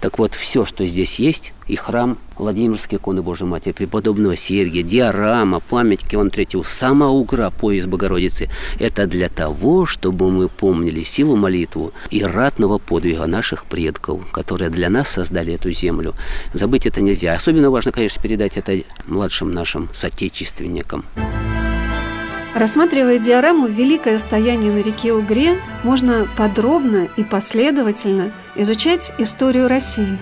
Так 0.00 0.18
вот, 0.18 0.34
все, 0.34 0.64
что 0.64 0.86
здесь 0.86 1.18
есть, 1.18 1.52
и 1.66 1.74
храм 1.74 2.18
Владимирской 2.36 2.98
иконы 2.98 3.22
Божьей 3.22 3.46
Матери, 3.46 3.72
преподобного 3.72 4.36
Сергия, 4.36 4.82
диорама, 4.82 5.60
память 5.60 6.04
к 6.04 6.14
Ивану 6.14 6.30
Третьему, 6.30 6.64
сама 6.64 7.08
угра, 7.08 7.50
пояс 7.50 7.86
Богородицы, 7.86 8.48
это 8.78 9.06
для 9.06 9.28
того, 9.28 9.86
чтобы 9.86 10.30
мы 10.30 10.48
помнили 10.48 11.02
силу 11.02 11.34
молитву 11.34 11.92
и 12.10 12.22
ратного 12.22 12.78
подвига 12.78 13.26
наших 13.26 13.64
предков, 13.64 14.30
которые 14.30 14.70
для 14.70 14.90
нас 14.90 15.08
создали 15.08 15.54
эту 15.54 15.72
землю. 15.72 16.14
Забыть 16.52 16.86
это 16.86 17.00
нельзя. 17.00 17.34
Особенно 17.34 17.70
важно, 17.70 17.92
конечно, 17.92 18.22
передать 18.22 18.56
это 18.56 18.82
младшим 19.06 19.50
нашим 19.50 19.88
соотечественникам. 19.92 21.04
Рассматривая 22.56 23.18
диораму 23.18 23.66
«Великое 23.66 24.18
стояние 24.18 24.72
на 24.72 24.78
реке 24.78 25.12
Угре», 25.12 25.58
можно 25.84 26.26
подробно 26.38 27.06
и 27.18 27.22
последовательно 27.22 28.32
изучать 28.54 29.12
историю 29.18 29.68
России. 29.68 30.16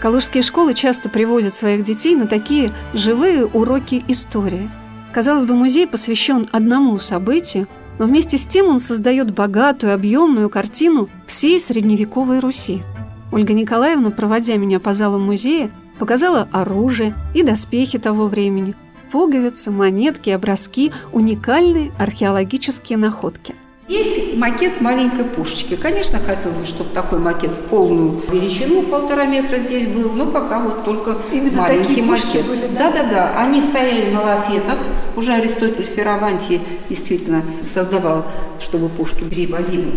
Калужские 0.00 0.42
школы 0.42 0.72
часто 0.72 1.10
привозят 1.10 1.52
своих 1.52 1.82
детей 1.82 2.14
на 2.14 2.26
такие 2.26 2.70
живые 2.94 3.44
уроки 3.44 4.02
истории. 4.08 4.70
Казалось 5.12 5.44
бы, 5.44 5.56
музей 5.56 5.86
посвящен 5.86 6.46
одному 6.52 6.98
событию, 7.00 7.68
но 7.98 8.06
вместе 8.06 8.38
с 8.38 8.46
тем 8.46 8.68
он 8.68 8.80
создает 8.80 9.34
богатую, 9.34 9.92
объемную 9.92 10.48
картину 10.48 11.10
всей 11.26 11.60
средневековой 11.60 12.38
Руси. 12.38 12.82
Ольга 13.30 13.52
Николаевна, 13.52 14.10
проводя 14.10 14.56
меня 14.56 14.80
по 14.80 14.94
залу 14.94 15.18
музея, 15.18 15.70
показала 15.98 16.48
оружие 16.50 17.14
и 17.34 17.42
доспехи 17.42 17.98
того 17.98 18.26
времени– 18.26 18.74
пуговицы, 19.14 19.70
монетки, 19.70 20.30
образки, 20.30 20.90
уникальные 21.12 21.92
археологические 22.00 22.98
находки. 22.98 23.54
Есть 23.86 24.36
макет 24.36 24.80
маленькой 24.80 25.24
пушечки. 25.24 25.76
Конечно, 25.76 26.18
хотелось 26.18 26.56
бы, 26.56 26.66
чтобы 26.66 26.90
такой 26.90 27.20
макет 27.20 27.52
в 27.52 27.60
полную 27.66 28.20
величину, 28.32 28.82
полтора 28.82 29.26
метра 29.26 29.58
здесь 29.58 29.86
был, 29.86 30.10
но 30.14 30.26
пока 30.26 30.58
вот 30.58 30.84
только 30.84 31.16
Именно 31.30 31.62
маленький 31.62 32.02
макет. 32.02 32.44
Были, 32.44 32.66
да? 32.76 32.90
да, 32.90 33.02
да, 33.02 33.08
да. 33.08 33.38
Они 33.38 33.62
стояли 33.62 34.10
на 34.10 34.20
лафетах. 34.20 34.78
Уже 35.14 35.34
Аристотель 35.34 35.84
Ферраванти 35.84 36.60
действительно 36.88 37.44
создавал, 37.72 38.26
чтобы 38.58 38.88
пушки 38.88 39.22
перевозили 39.22 39.92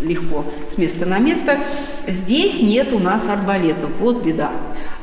легко 0.00 0.44
с 0.72 0.78
места 0.78 1.06
на 1.06 1.18
место. 1.18 1.58
Здесь 2.06 2.60
нет 2.60 2.92
у 2.92 3.00
нас 3.00 3.28
арбалетов. 3.28 3.90
Вот 3.98 4.24
беда 4.24 4.52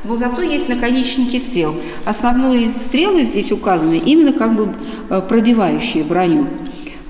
но 0.04 0.16
зато 0.16 0.42
есть 0.42 0.68
наконечники 0.68 1.38
стрел. 1.38 1.74
Основные 2.04 2.70
стрелы 2.84 3.24
здесь 3.24 3.52
указаны 3.52 4.00
именно 4.04 4.32
как 4.32 4.54
бы 4.54 4.72
э, 5.10 5.22
пробивающие 5.28 6.04
броню. 6.04 6.46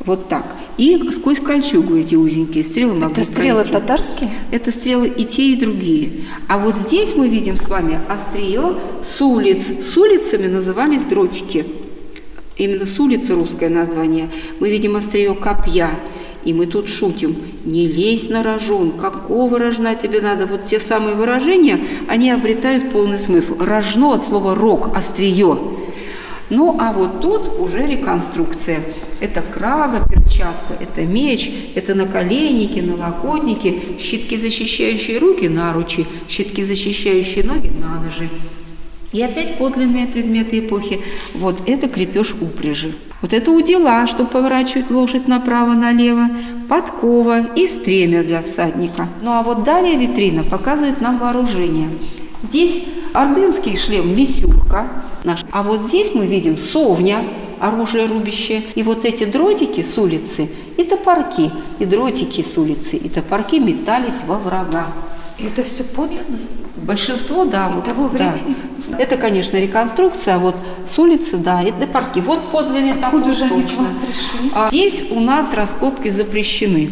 Вот 0.05 0.29
так. 0.29 0.45
И 0.79 0.97
сквозь 1.11 1.41
кольчугу 1.41 1.97
эти 1.97 2.15
узенькие 2.15 2.63
стрелы 2.65 2.95
могут 2.95 3.19
Это 3.19 3.25
стрелы 3.25 3.63
пройти. 3.63 3.73
татарские? 3.73 4.31
Это 4.53 4.71
стрелы 4.71 5.09
и 5.09 5.25
те, 5.25 5.51
и 5.53 5.57
другие. 5.57 6.25
А 6.49 6.57
вот 6.57 6.77
здесь 6.77 7.15
мы 7.17 7.29
видим 7.29 7.57
с 7.57 7.69
вами 7.69 7.99
острие 8.09 8.75
с 9.05 9.21
улиц. 9.21 9.67
С 9.93 9.97
улицами 9.97 10.47
назывались 10.47 11.03
дротики. 11.03 11.67
Именно 12.57 12.87
с 12.87 12.99
улицы 12.99 13.35
русское 13.35 13.69
название. 13.69 14.31
Мы 14.61 14.71
видим 14.71 14.97
острие 14.97 15.35
копья. 15.35 15.91
И 16.45 16.53
мы 16.53 16.67
тут 16.67 16.89
шутим, 16.89 17.37
не 17.65 17.87
лезь 17.87 18.29
на 18.29 18.43
рожон, 18.43 18.93
какого 18.93 19.59
рожна 19.59 19.95
тебе 19.95 20.21
надо? 20.21 20.47
Вот 20.47 20.67
те 20.67 20.81
самые 20.81 21.17
выражения, 21.17 21.81
они 22.09 22.31
обретают 22.31 22.91
полный 22.91 23.19
смысл. 23.19 23.57
Рожно 23.59 24.15
от 24.15 24.25
слова 24.25 24.55
рог, 24.55 24.97
острие. 24.97 25.59
Ну, 26.51 26.77
а 26.81 26.93
вот 26.93 27.21
тут 27.21 27.61
уже 27.61 27.87
реконструкция. 27.87 28.83
Это 29.21 29.43
крага, 29.43 30.01
перчатка, 30.09 30.75
это 30.81 31.03
меч, 31.03 31.51
это 31.75 31.95
наколенники, 31.95 32.79
налокотники, 32.81 33.99
щитки, 34.01 34.37
защищающие 34.37 35.19
руки, 35.19 35.49
наручи, 35.49 36.07
щитки, 36.29 36.65
защищающие 36.65 37.45
ноги, 37.45 37.69
на 37.69 38.01
ножи. 38.01 38.31
И 39.13 39.23
опять 39.23 39.57
подлинные 39.59 40.07
предметы 40.07 40.61
эпохи. 40.61 41.01
Вот 41.35 41.57
это 41.67 41.89
крепеж 41.89 42.35
упряжи. 42.41 42.95
Вот 43.21 43.33
это 43.33 43.51
удила, 43.51 44.07
чтобы 44.07 44.31
поворачивать 44.31 44.91
лошадь 44.91 45.27
направо-налево, 45.27 46.29
подкова 46.69 47.41
и 47.55 47.67
стремя 47.67 48.23
для 48.23 48.43
всадника. 48.43 49.09
Ну 49.23 49.33
а 49.33 49.43
вот 49.43 49.65
далее 49.65 49.97
витрина 49.97 50.45
показывает 50.45 51.01
нам 51.01 51.19
вооружение. 51.19 51.89
Здесь 52.45 52.81
ордынский 53.13 53.77
шлем 53.77 54.15
«Мисюрка» 54.15 54.89
наш. 55.25 55.45
А 55.51 55.65
вот 55.65 55.81
здесь 55.81 56.15
мы 56.15 56.27
видим 56.27 56.57
совня, 56.57 57.25
оружие 57.59 58.07
рубящее. 58.07 58.63
И 58.77 58.85
вот 58.85 59.05
эти 59.05 59.25
дротики 59.25 59.85
с 59.85 59.99
улицы 59.99 60.49
и 60.77 60.85
топорки, 60.85 61.51
и 61.81 61.85
дротики 61.85 62.45
с 62.45 62.57
улицы, 62.57 62.97
и 62.97 63.09
топорки 63.09 63.57
метались 63.57 64.23
во 64.27 64.39
врага. 64.39 64.87
Это 65.41 65.65
все 65.65 65.83
подлинно? 65.83 66.39
Большинство, 66.89 67.45
да. 67.45 67.69
И 67.69 67.75
вот, 67.75 67.85
того 67.85 68.09
времени? 68.09 68.57
Да. 68.89 68.99
Это, 68.99 69.19
конечно, 69.19 69.59
реконструкция, 69.59 70.39
вот 70.39 70.57
с 70.91 70.99
улицы, 70.99 71.37
да, 71.37 71.63
это 71.63 71.87
парки. 71.87 72.21
Вот 72.21 72.41
подлинный 72.51 72.93
Откуда 72.93 73.31
же 73.31 73.47
точно. 73.47 73.89
А 74.55 74.71
здесь 74.71 75.05
у 75.11 75.21
нас 75.21 75.53
раскопки 75.53 76.09
запрещены. 76.09 76.91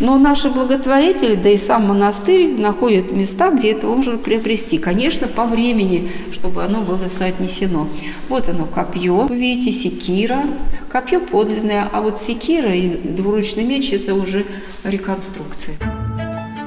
Но 0.00 0.18
наши 0.18 0.48
благотворители, 0.48 1.34
да 1.34 1.50
и 1.50 1.58
сам 1.58 1.88
монастырь 1.88 2.58
находят 2.58 3.12
места, 3.12 3.50
где 3.50 3.72
это 3.72 3.86
можно 3.86 4.16
приобрести. 4.16 4.78
Конечно, 4.78 5.28
по 5.28 5.44
времени, 5.44 6.10
чтобы 6.32 6.64
оно 6.64 6.80
было 6.80 7.08
соотнесено. 7.10 7.88
Вот 8.30 8.48
оно 8.48 8.64
копье, 8.64 9.26
вы 9.26 9.36
видите, 9.36 9.70
секира. 9.72 10.44
Копье 10.90 11.20
подлинное, 11.20 11.88
а 11.92 12.00
вот 12.00 12.18
секира 12.18 12.74
и 12.74 12.88
двуручный 12.88 13.64
меч– 13.64 13.92
это 13.92 14.14
уже 14.14 14.46
реконструкция. 14.82 15.76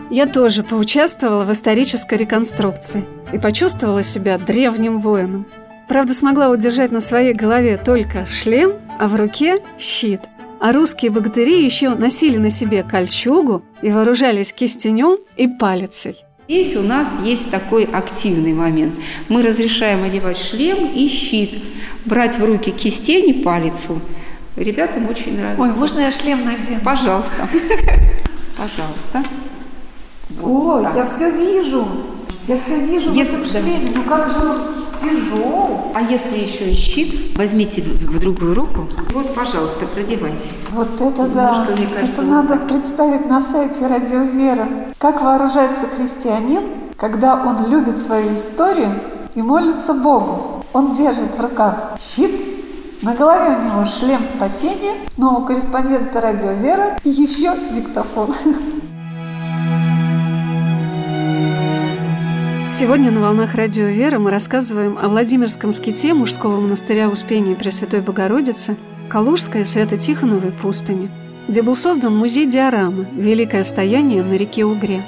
Я 0.09 0.25
тоже 0.25 0.63
поучаствовала 0.63 1.45
в 1.45 1.51
исторической 1.51 2.17
реконструкции 2.17 3.05
и 3.31 3.37
почувствовала 3.37 4.01
себя 4.01 4.39
древним 4.39 5.01
воином. 5.01 5.45
Правда, 5.87 6.15
смогла 6.15 6.49
удержать 6.49 6.91
на 6.91 6.99
своей 6.99 7.33
голове 7.33 7.77
только 7.77 8.25
шлем, 8.25 8.73
а 8.99 9.07
в 9.07 9.15
руке 9.15 9.57
щит. 9.77 10.21
А 10.59 10.71
русские 10.71 11.11
богатыри 11.11 11.63
еще 11.63 11.89
носили 11.89 12.37
на 12.37 12.49
себе 12.49 12.81
кольчугу 12.81 13.63
и 13.83 13.91
вооружались 13.91 14.51
кистенем 14.51 15.19
и 15.37 15.47
палицей. 15.47 16.15
Здесь 16.47 16.75
у 16.75 16.81
нас 16.81 17.07
есть 17.23 17.51
такой 17.51 17.83
активный 17.83 18.53
момент. 18.53 18.95
Мы 19.29 19.43
разрешаем 19.43 20.03
одевать 20.03 20.37
шлем 20.37 20.91
и 20.91 21.07
щит, 21.07 21.51
брать 22.05 22.39
в 22.39 22.43
руки 22.43 22.71
кистень 22.71 23.29
и 23.29 23.33
палицу. 23.33 24.01
Ребятам 24.55 25.07
очень 25.07 25.37
нравится. 25.37 25.61
Ой, 25.61 25.71
можно 25.71 25.99
я 25.99 26.11
шлем 26.11 26.43
надену? 26.43 26.79
Пожалуйста. 26.83 27.47
Пожалуйста. 28.57 29.23
Вот 30.39 30.75
Ой, 30.77 30.84
так. 30.84 30.96
я 30.96 31.05
все 31.05 31.29
вижу. 31.29 31.86
Я 32.48 32.58
все 32.58 32.79
вижу 32.79 33.12
если, 33.12 33.36
в 33.36 33.41
этом 33.41 33.46
шлеме. 33.46 33.88
Да. 33.88 33.91
Ну 33.96 34.03
как 34.03 34.29
же 34.29 34.38
он 34.39 34.58
тяжел. 35.00 35.91
А 35.93 36.01
если 36.01 36.39
еще 36.39 36.72
и 36.72 36.75
щит, 36.75 37.38
возьмите 37.38 37.81
в 37.81 38.19
другую 38.19 38.55
руку. 38.55 38.88
Вот, 39.13 39.34
пожалуйста, 39.36 39.86
продевайся. 39.86 40.48
Вот 40.72 41.00
это 41.00 41.27
да. 41.27 41.51
Немножко, 41.51 41.75
мне 41.77 41.88
кажется, 41.88 42.13
это 42.13 42.22
вот 42.22 42.31
надо 42.31 42.53
так. 42.55 42.67
представить 42.67 43.25
на 43.27 43.41
сайте 43.41 43.88
Радио 43.88 44.22
Вера. 44.24 44.67
Как 44.98 45.22
вооружается 45.22 45.86
христианин, 45.88 46.63
когда 46.98 47.36
он 47.36 47.69
любит 47.69 47.98
свою 47.98 48.36
историю 48.36 48.91
и 49.36 49.41
молится 49.41 49.93
Богу. 49.93 50.63
Он 50.74 50.93
держит 50.96 51.36
в 51.38 51.41
руках 51.41 51.98
щит, 52.00 52.31
на 53.01 53.13
голове 53.13 53.58
у 53.58 53.63
него 53.63 53.86
шлем 53.86 54.25
спасения, 54.25 54.93
но 55.15 55.39
у 55.39 55.46
корреспондента 55.46 56.19
Радио 56.19 56.51
Вера 56.51 56.98
и 57.03 57.10
еще 57.10 57.55
диктофон. 57.72 58.34
Сегодня 62.79 63.12
на 63.12 63.19
«Волнах 63.19 63.55
Радио 63.55 63.88
Вера» 63.88 64.19
мы 64.19 64.31
рассказываем 64.31 64.98
о 64.98 65.09
Владимирском 65.09 65.74
ските 65.74 66.13
мужского 66.13 66.62
монастыря 66.62 67.09
Успения 67.09 67.53
Пресвятой 67.53 68.00
Богородицы 68.00 68.77
Калужской 69.09 69.65
Свято-Тихоновой 69.65 70.53
пустыни, 70.53 71.12
где 71.50 71.62
был 71.62 71.75
создан 71.75 72.15
музей 72.15 72.45
диорамы 72.45 73.05
«Великое 73.12 73.65
стояние 73.65 74.24
на 74.24 74.31
реке 74.36 74.63
Угре». 74.63 75.03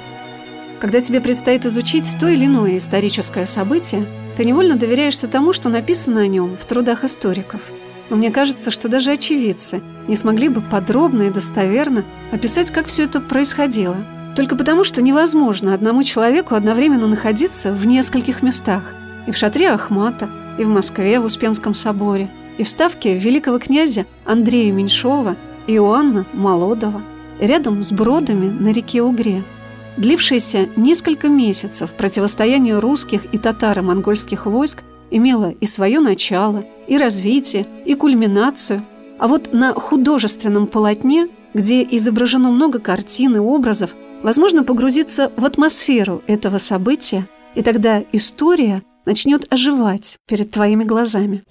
Когда 0.80 1.00
тебе 1.00 1.22
предстоит 1.22 1.64
изучить 1.64 2.14
то 2.20 2.28
или 2.28 2.44
иное 2.44 2.76
историческое 2.76 3.46
событие, 3.46 4.06
ты 4.36 4.44
невольно 4.44 4.76
доверяешься 4.76 5.26
тому, 5.26 5.54
что 5.54 5.70
написано 5.70 6.20
о 6.20 6.26
нем 6.26 6.58
в 6.58 6.66
трудах 6.66 7.04
историков. 7.04 7.62
Но 8.10 8.16
мне 8.16 8.30
кажется, 8.30 8.70
что 8.70 8.88
даже 8.88 9.12
очевидцы 9.12 9.80
не 10.08 10.16
смогли 10.16 10.50
бы 10.50 10.60
подробно 10.60 11.22
и 11.22 11.30
достоверно 11.30 12.04
описать, 12.32 12.70
как 12.70 12.84
все 12.84 13.04
это 13.04 13.22
происходило. 13.22 13.96
Только 14.36 14.56
потому, 14.56 14.84
что 14.84 15.02
невозможно 15.02 15.74
одному 15.74 16.02
человеку 16.02 16.54
одновременно 16.54 17.06
находиться 17.06 17.72
в 17.72 17.86
нескольких 17.86 18.42
местах. 18.42 18.94
И 19.26 19.30
в 19.30 19.36
шатре 19.36 19.70
Ахмата, 19.70 20.28
и 20.58 20.64
в 20.64 20.68
Москве 20.68 21.20
в 21.20 21.24
Успенском 21.24 21.74
соборе, 21.74 22.30
и 22.58 22.64
в 22.64 22.68
ставке 22.68 23.16
великого 23.16 23.58
князя 23.58 24.06
Андрея 24.24 24.72
Меньшова 24.72 25.36
и 25.66 25.74
Иоанна 25.74 26.26
Молодова, 26.32 27.02
рядом 27.40 27.82
с 27.82 27.92
бродами 27.92 28.48
на 28.48 28.72
реке 28.72 29.02
Угре– 29.02 29.44
Длившееся 29.96 30.70
несколько 30.76 31.28
месяцев 31.28 31.92
противостояние 31.92 32.78
русских 32.78 33.26
и 33.32 33.38
татаро-монгольских 33.38 34.46
войск 34.46 34.82
имело 35.10 35.50
и 35.50 35.66
свое 35.66 36.00
начало, 36.00 36.64
и 36.88 36.96
развитие, 36.96 37.66
и 37.84 37.94
кульминацию. 37.94 38.82
А 39.18 39.28
вот 39.28 39.52
на 39.52 39.74
художественном 39.74 40.66
полотне, 40.66 41.28
где 41.52 41.82
изображено 41.82 42.50
много 42.50 42.78
картин 42.78 43.36
и 43.36 43.38
образов, 43.38 43.94
возможно 44.22 44.64
погрузиться 44.64 45.32
в 45.36 45.44
атмосферу 45.44 46.22
этого 46.26 46.58
события, 46.58 47.28
и 47.54 47.62
тогда 47.62 48.02
история 48.12 48.82
начнет 49.04 49.52
оживать 49.52 50.18
перед 50.26 50.50
твоими 50.50 50.84
глазами. 50.84 51.42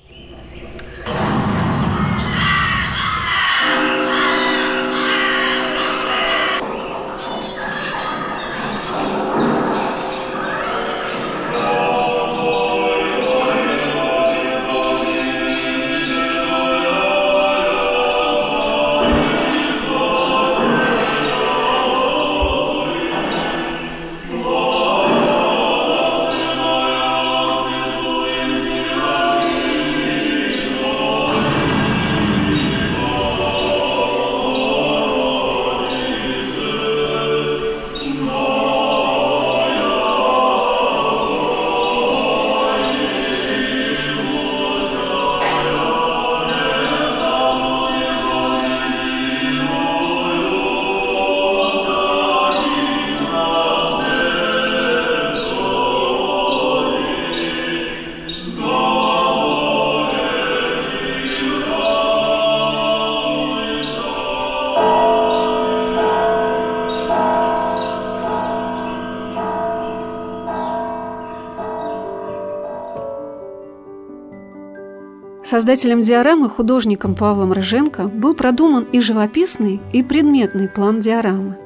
Создателем 75.51 75.99
диорамы, 75.99 76.47
художником 76.47 77.13
Павлом 77.13 77.51
Рыженко, 77.51 78.03
был 78.03 78.35
продуман 78.35 78.87
и 78.93 79.01
живописный, 79.01 79.81
и 79.91 80.01
предметный 80.01 80.69
план 80.69 81.01
диорамы. 81.01 81.57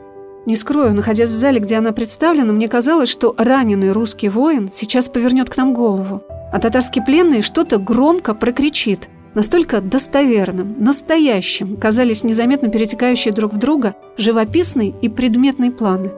Не 0.48 0.56
скрою, 0.56 0.96
находясь 0.96 1.30
в 1.30 1.36
зале, 1.36 1.60
где 1.60 1.76
она 1.76 1.92
представлена, 1.92 2.52
мне 2.52 2.68
казалось, 2.68 3.10
что 3.10 3.36
раненый 3.38 3.92
русский 3.92 4.28
воин 4.28 4.70
сейчас 4.72 5.08
повернет 5.08 5.52
к 5.52 5.58
нам 5.58 5.76
голову, 5.76 6.24
а 6.52 6.58
татарский 6.58 7.04
пленный 7.04 7.44
что-то 7.44 7.78
громко 7.78 8.34
прокричит. 8.34 9.08
Настолько 9.36 9.82
достоверным, 9.82 10.74
настоящим 10.80 11.78
казались 11.78 12.24
незаметно 12.24 12.70
перетекающие 12.70 13.36
друг 13.36 13.54
в 13.54 13.60
друга 13.60 13.94
живописный 14.18 14.96
и 15.00 15.10
предметный 15.10 15.70
планы. 15.70 16.10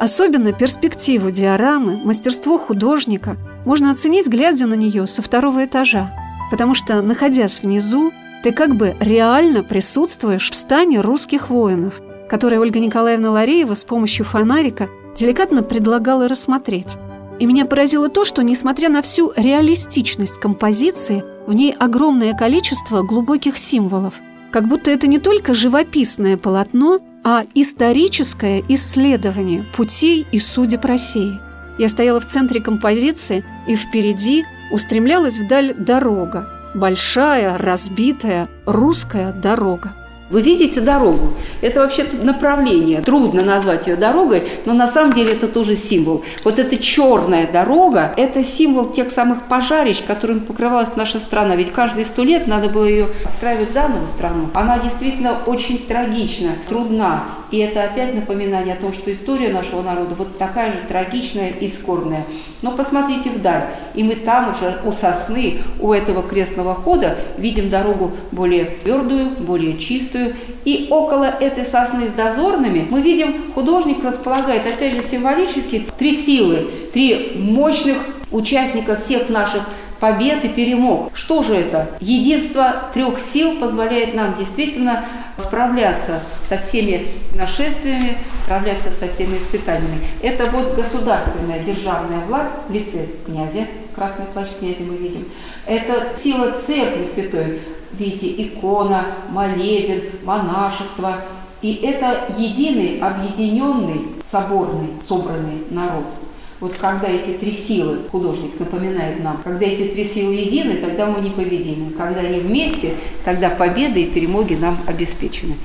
Особенно 0.00 0.52
перспективу 0.52 1.30
диорамы, 1.30 1.96
мастерство 1.96 2.58
художника 2.58 3.36
можно 3.64 3.92
оценить, 3.92 4.26
глядя 4.26 4.66
на 4.66 4.74
нее 4.74 5.06
со 5.06 5.22
второго 5.22 5.64
этажа– 5.64 6.10
Потому 6.54 6.74
что, 6.74 7.02
находясь 7.02 7.62
внизу, 7.62 8.12
ты 8.44 8.52
как 8.52 8.76
бы 8.76 8.94
реально 9.00 9.64
присутствуешь 9.64 10.52
в 10.52 10.54
стане 10.54 11.00
русских 11.00 11.50
воинов, 11.50 12.00
которые 12.30 12.60
Ольга 12.60 12.78
Николаевна 12.78 13.32
Лареева 13.32 13.74
с 13.74 13.82
помощью 13.82 14.24
фонарика 14.24 14.88
деликатно 15.16 15.64
предлагала 15.64 16.28
рассмотреть. 16.28 16.96
И 17.40 17.46
меня 17.46 17.64
поразило 17.64 18.08
то, 18.08 18.24
что, 18.24 18.44
несмотря 18.44 18.88
на 18.88 19.02
всю 19.02 19.32
реалистичность 19.34 20.38
композиции, 20.38 21.24
в 21.48 21.54
ней 21.56 21.74
огромное 21.76 22.34
количество 22.34 23.02
глубоких 23.02 23.58
символов. 23.58 24.20
Как 24.52 24.68
будто 24.68 24.92
это 24.92 25.08
не 25.08 25.18
только 25.18 25.54
живописное 25.54 26.36
полотно, 26.36 27.00
а 27.24 27.42
историческое 27.56 28.62
исследование 28.68 29.66
путей 29.76 30.24
и 30.30 30.38
судеб 30.38 30.84
России. 30.84 31.36
Я 31.78 31.88
стояла 31.88 32.20
в 32.20 32.26
центре 32.26 32.60
композиции, 32.60 33.44
и 33.66 33.74
впереди 33.74 34.44
устремлялась 34.74 35.38
вдаль 35.38 35.72
дорога, 35.76 36.48
большая, 36.74 37.56
разбитая 37.58 38.48
русская 38.66 39.30
дорога. 39.30 39.92
Вы 40.30 40.42
видите 40.42 40.80
дорогу? 40.80 41.34
Это 41.60 41.78
вообще 41.78 42.04
направление. 42.22 43.02
Трудно 43.02 43.44
назвать 43.44 43.86
ее 43.86 43.94
дорогой, 43.94 44.48
но 44.64 44.72
на 44.72 44.88
самом 44.88 45.12
деле 45.12 45.32
это 45.32 45.46
тоже 45.46 45.76
символ. 45.76 46.24
Вот 46.42 46.58
эта 46.58 46.76
черная 46.76 47.46
дорога– 47.46 48.12
это 48.16 48.42
символ 48.42 48.86
тех 48.86 49.12
самых 49.12 49.42
пожарищ, 49.42 50.02
которыми 50.04 50.40
покрывалась 50.40 50.96
наша 50.96 51.20
страна. 51.20 51.54
Ведь 51.54 51.72
каждые 51.72 52.04
сто 52.04 52.24
лет 52.24 52.48
надо 52.48 52.68
было 52.68 52.84
ее 52.84 53.06
отстраивать 53.24 53.70
заново 53.70 54.08
страну. 54.08 54.48
Она 54.54 54.80
действительно 54.80 55.36
очень 55.46 55.78
трагична, 55.86 56.52
трудна. 56.68 57.24
И 57.54 57.58
это 57.58 57.84
опять 57.84 58.12
напоминание 58.12 58.74
о 58.74 58.76
том, 58.76 58.92
что 58.92 59.12
история 59.12 59.48
нашего 59.48 59.80
народа 59.80 60.16
вот 60.18 60.38
такая 60.38 60.72
же 60.72 60.78
трагичная 60.88 61.50
и 61.50 61.68
скорбная. 61.68 62.24
Но 62.62 62.72
посмотрите 62.72 63.30
вдаль, 63.30 63.66
и 63.94 64.02
мы 64.02 64.16
там 64.16 64.50
уже 64.50 64.80
у 64.84 64.90
сосны, 64.90 65.58
у 65.78 65.92
этого 65.92 66.24
крестного 66.24 66.74
хода 66.74 67.16
видим 67.38 67.70
дорогу 67.70 68.10
более 68.32 68.64
твердую, 68.64 69.36
более 69.38 69.78
чистую. 69.78 70.34
И 70.64 70.88
около 70.90 71.26
этой 71.26 71.64
сосны 71.64 72.08
с 72.08 72.12
дозорными 72.14 72.88
мы 72.90 73.00
видим, 73.00 73.52
художник 73.54 74.02
располагает, 74.02 74.62
опять 74.66 74.94
же, 74.94 75.02
символически 75.08 75.86
три 75.96 76.16
силы, 76.16 76.68
три 76.92 77.34
мощных 77.36 77.98
участника 78.32 78.96
всех 78.96 79.28
наших 79.28 79.62
побед 80.04 80.44
и 80.44 80.48
перемог. 80.48 81.12
Что 81.14 81.42
же 81.42 81.54
это? 81.54 81.88
Единство 81.98 82.90
трех 82.92 83.18
сил 83.20 83.58
позволяет 83.58 84.12
нам 84.14 84.34
действительно 84.34 85.02
справляться 85.38 86.20
со 86.46 86.58
всеми 86.58 87.06
нашествиями, 87.34 88.18
справляться 88.44 88.90
со 88.90 89.08
всеми 89.10 89.38
испытаниями. 89.38 90.00
Это 90.20 90.50
вот 90.50 90.74
государственная 90.74 91.60
державная 91.60 92.20
власть 92.20 92.52
в 92.68 92.72
лице 92.72 93.06
князя, 93.24 93.66
красный 93.94 94.26
плащ 94.26 94.48
князя 94.58 94.82
мы 94.82 94.96
видим. 94.96 95.24
Это 95.64 96.12
сила 96.18 96.50
церкви 96.50 97.08
святой, 97.14 97.62
видите, 97.92 98.26
икона, 98.42 99.06
молебен, 99.30 100.02
монашество. 100.22 101.16
И 101.62 101.76
это 101.76 102.26
единый, 102.36 103.00
объединенный, 103.00 104.08
соборный, 104.30 104.90
собранный 105.08 105.64
народ– 105.70 106.04
вот 106.64 106.78
когда 106.78 107.08
эти 107.08 107.36
три 107.36 107.52
силы, 107.52 107.98
художник 108.10 108.58
напоминает 108.58 109.22
нам, 109.22 109.38
когда 109.44 109.66
эти 109.66 109.92
три 109.92 110.02
силы 110.02 110.32
едины, 110.32 110.76
тогда 110.76 111.04
мы 111.04 111.20
непобедимы. 111.20 111.90
Когда 111.90 112.20
они 112.20 112.40
вместе, 112.40 112.94
тогда 113.22 113.50
победы 113.50 114.00
и 114.00 114.10
перемоги 114.10 114.54
нам 114.54 114.78
обеспечены. 114.86 115.56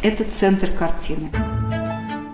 Это 0.00 0.22
центр 0.22 0.70
картины. 0.70 1.30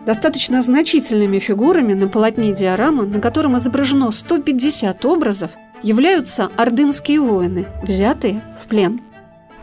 Достаточно 0.04 0.60
значительными 0.60 1.38
фигурами 1.38 1.94
на 1.94 2.08
полотне 2.08 2.52
диорамы, 2.52 3.06
на 3.06 3.22
котором 3.22 3.56
изображено 3.56 4.10
150 4.10 5.02
образов, 5.06 5.52
являются 5.82 6.50
ордынские 6.56 7.20
воины, 7.20 7.64
взятые 7.82 8.42
в 8.54 8.66
плен. 8.68 9.00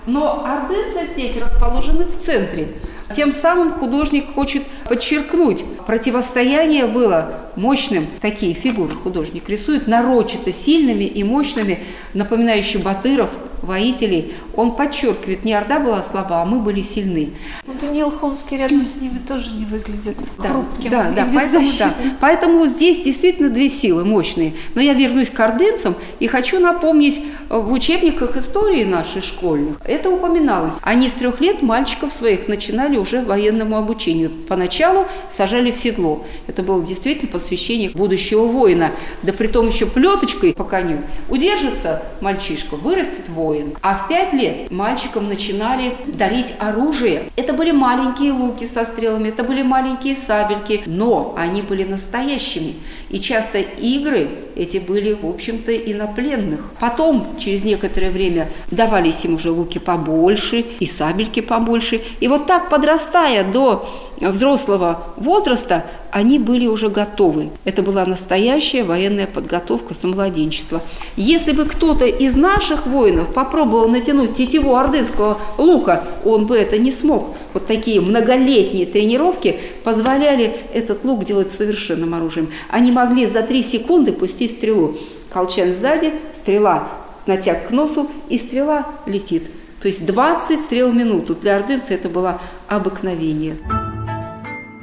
Но 0.07 0.43
ордынцы 0.43 1.13
здесь 1.13 1.39
расположены 1.39 2.05
в 2.05 2.17
центре. 2.17 2.69
Тем 3.15 3.31
самым 3.31 3.73
художник 3.73 4.33
хочет 4.33 4.63
подчеркнуть, 4.89 5.63
противостояние 5.85 6.87
было 6.87 7.40
мощным. 7.55 8.07
Такие 8.21 8.53
фигуры 8.53 8.93
художник 8.93 9.49
рисует 9.49 9.87
нарочито 9.87 10.53
сильными 10.53 11.03
и 11.03 11.23
мощными, 11.23 11.79
напоминающие 12.13 12.81
батыров, 12.81 13.29
воителей. 13.61 14.33
Он 14.55 14.75
подчеркивает, 14.75 15.43
не 15.43 15.53
Орда 15.53 15.79
была 15.79 16.01
слаба, 16.03 16.41
а 16.41 16.45
мы 16.45 16.59
были 16.59 16.81
сильны. 16.81 17.29
Ну, 17.67 17.73
Даниил 17.79 18.11
Хомский 18.11 18.57
рядом 18.57 18.85
с 18.85 18.95
ними 18.97 19.19
тоже 19.27 19.51
не 19.51 19.65
выглядит 19.65 20.17
да, 20.37 20.49
хрупким 20.49 20.89
да, 20.89 21.11
да, 21.15 21.27
поэтому, 21.33 21.67
да. 21.77 21.93
поэтому 22.19 22.65
здесь 22.67 23.03
действительно 23.03 23.49
две 23.49 23.69
силы 23.69 24.05
мощные. 24.05 24.53
Но 24.75 24.81
я 24.81 24.93
вернусь 24.93 25.29
к 25.29 25.39
ордынцам 25.39 25.95
и 26.19 26.27
хочу 26.27 26.59
напомнить, 26.59 27.21
э, 27.49 27.57
в 27.57 27.71
учебниках 27.71 28.37
истории 28.37 28.83
нашей 28.83 29.21
школьных 29.21 29.77
это 29.91 30.09
упоминалось. 30.09 30.73
Они 30.81 31.09
с 31.09 31.13
трех 31.13 31.41
лет 31.41 31.61
мальчиков 31.61 32.11
своих 32.11 32.47
начинали 32.47 32.97
уже 32.97 33.21
военному 33.21 33.77
обучению. 33.77 34.31
Поначалу 34.47 35.05
сажали 35.35 35.71
в 35.71 35.77
седло. 35.77 36.25
Это 36.47 36.63
было 36.63 36.83
действительно 36.83 37.31
посвящение 37.31 37.89
будущего 37.89 38.45
воина. 38.45 38.91
Да 39.21 39.33
при 39.33 39.47
том 39.47 39.67
еще 39.67 39.85
плеточкой 39.85 40.53
по 40.53 40.63
коню. 40.63 40.99
Удержится 41.29 42.03
мальчишка, 42.21 42.75
вырастет 42.75 43.29
воин. 43.29 43.73
А 43.81 43.95
в 43.95 44.07
пять 44.07 44.33
лет 44.33 44.50
мальчикам 44.69 45.27
начинали 45.27 45.95
дарить 46.07 46.53
оружие. 46.59 47.23
Это 47.35 47.53
были 47.53 47.71
маленькие 47.71 48.31
луки 48.31 48.67
со 48.67 48.85
стрелами, 48.85 49.29
это 49.29 49.43
были 49.43 49.61
маленькие 49.61 50.15
сабельки, 50.15 50.83
но 50.85 51.33
они 51.37 51.61
были 51.61 51.83
настоящими. 51.83 52.75
И 53.09 53.19
часто 53.19 53.59
игры 53.59 54.29
эти 54.55 54.77
были, 54.77 55.13
в 55.13 55.27
общем-то, 55.27 55.71
и 55.71 55.93
на 55.93 56.07
пленных. 56.07 56.59
Потом, 56.79 57.25
через 57.39 57.63
некоторое 57.63 58.11
время, 58.11 58.49
давались 58.69 59.23
им 59.25 59.35
уже 59.35 59.51
луки 59.51 59.79
побольше 59.79 60.65
и 60.79 60.85
сабельки 60.85 61.41
побольше. 61.41 62.01
И 62.19 62.27
вот 62.27 62.47
так, 62.47 62.69
подрастая 62.69 63.43
до 63.43 63.87
взрослого 64.21 65.03
возраста, 65.17 65.85
они 66.11 66.37
были 66.37 66.67
уже 66.67 66.89
готовы. 66.89 67.49
Это 67.65 67.81
была 67.81 68.05
настоящая 68.05 68.83
военная 68.83 69.27
подготовка 69.27 69.93
с 69.93 70.03
младенчества. 70.03 70.81
Если 71.15 71.51
бы 71.51 71.65
кто-то 71.65 72.05
из 72.05 72.35
наших 72.35 72.85
воинов 72.85 73.33
попробовал 73.33 73.87
натянуть 73.87 74.35
тетиву 74.35 74.75
ордынского 74.75 75.37
лука, 75.57 76.03
он 76.23 76.45
бы 76.45 76.57
это 76.57 76.77
не 76.77 76.91
смог. 76.91 77.35
Вот 77.53 77.65
такие 77.65 77.99
многолетние 77.99 78.85
тренировки 78.85 79.59
позволяли 79.83 80.55
этот 80.73 81.03
лук 81.03 81.23
делать 81.23 81.51
совершенным 81.51 82.13
оружием. 82.13 82.51
Они 82.69 82.91
могли 82.91 83.25
за 83.25 83.41
три 83.41 83.63
секунды 83.63 84.11
пустить 84.11 84.51
стрелу. 84.51 84.97
Колчан 85.31 85.73
сзади, 85.73 86.13
стрела 86.33 86.89
натяг 87.25 87.67
к 87.67 87.71
носу, 87.71 88.09
и 88.29 88.37
стрела 88.37 88.87
летит. 89.05 89.43
То 89.81 89.87
есть 89.87 90.05
20 90.05 90.59
стрел 90.59 90.91
в 90.91 90.95
минуту. 90.95 91.33
Для 91.35 91.55
ордынца 91.55 91.93
это 91.93 92.09
было 92.09 92.39
обыкновение. 92.67 93.57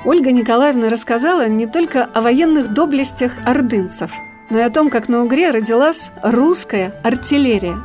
Ольга 0.05 0.31
Николаевна 0.31 0.89
рассказала 0.89 1.49
не 1.49 1.67
только 1.67 2.05
о 2.05 2.21
военных 2.21 2.73
доблестях 2.73 3.33
ордынцев, 3.45 4.13
но 4.49 4.59
и 4.59 4.63
о 4.63 4.71
том, 4.71 4.91
как 4.91 5.09
на 5.09 5.25
Угре 5.25 5.51
родилась 5.51 6.13
русская 6.23 6.95
артиллерия. 7.03 7.77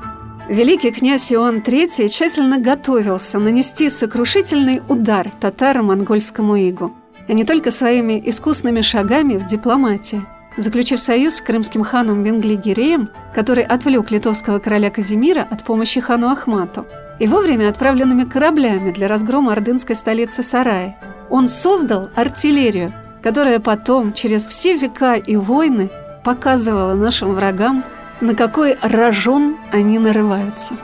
Великий 0.47 0.91
князь 0.91 1.33
Иоанн 1.33 1.57
III 1.57 2.07
тщательно 2.09 2.59
готовился 2.59 3.39
нанести 3.39 3.89
сокрушительный 3.89 4.81
удар 4.87 5.27
татаро-монгольскому 5.31 6.55
игу, 6.69 6.93
а 7.27 7.33
не 7.33 7.45
только 7.45 7.71
своими 7.71 8.21
искусными 8.29 8.81
шагами 8.81 9.37
в 9.37 9.45
дипломатии. 9.45 10.21
Заключив 10.55 10.99
союз 10.99 11.35
с 11.35 11.41
крымским 11.41 11.83
ханом 11.83 12.23
Бенгли-Гиреем, 12.23 13.09
который 13.33 13.63
отвлек 13.63 14.11
литовского 14.11 14.59
короля 14.59 14.91
Казимира 14.91 15.47
от 15.49 15.63
помощи 15.63 15.99
хану 15.99 16.29
Ахмату, 16.29 16.85
и 17.19 17.25
вовремя 17.25 17.69
отправленными 17.69 18.25
кораблями 18.25 18.91
для 18.91 19.07
разгрома 19.07 19.53
ордынской 19.53 19.95
столицы 19.95 20.43
Сараи– 20.43 20.95
он 21.33 21.47
создал 21.47 22.09
артиллерию, 22.13 22.93
которая 23.23 23.59
потом, 23.59 24.13
через 24.13 24.45
все 24.45 24.77
века 24.77 25.15
и 25.15 25.35
войны, 25.35 25.89
показывала 26.23 26.93
нашим 26.93 27.33
врагам, 27.33 27.83
на 28.21 28.35
какой 28.35 28.75
рожон 28.83 29.57
они 29.71 29.97
нарываются. 29.97 30.75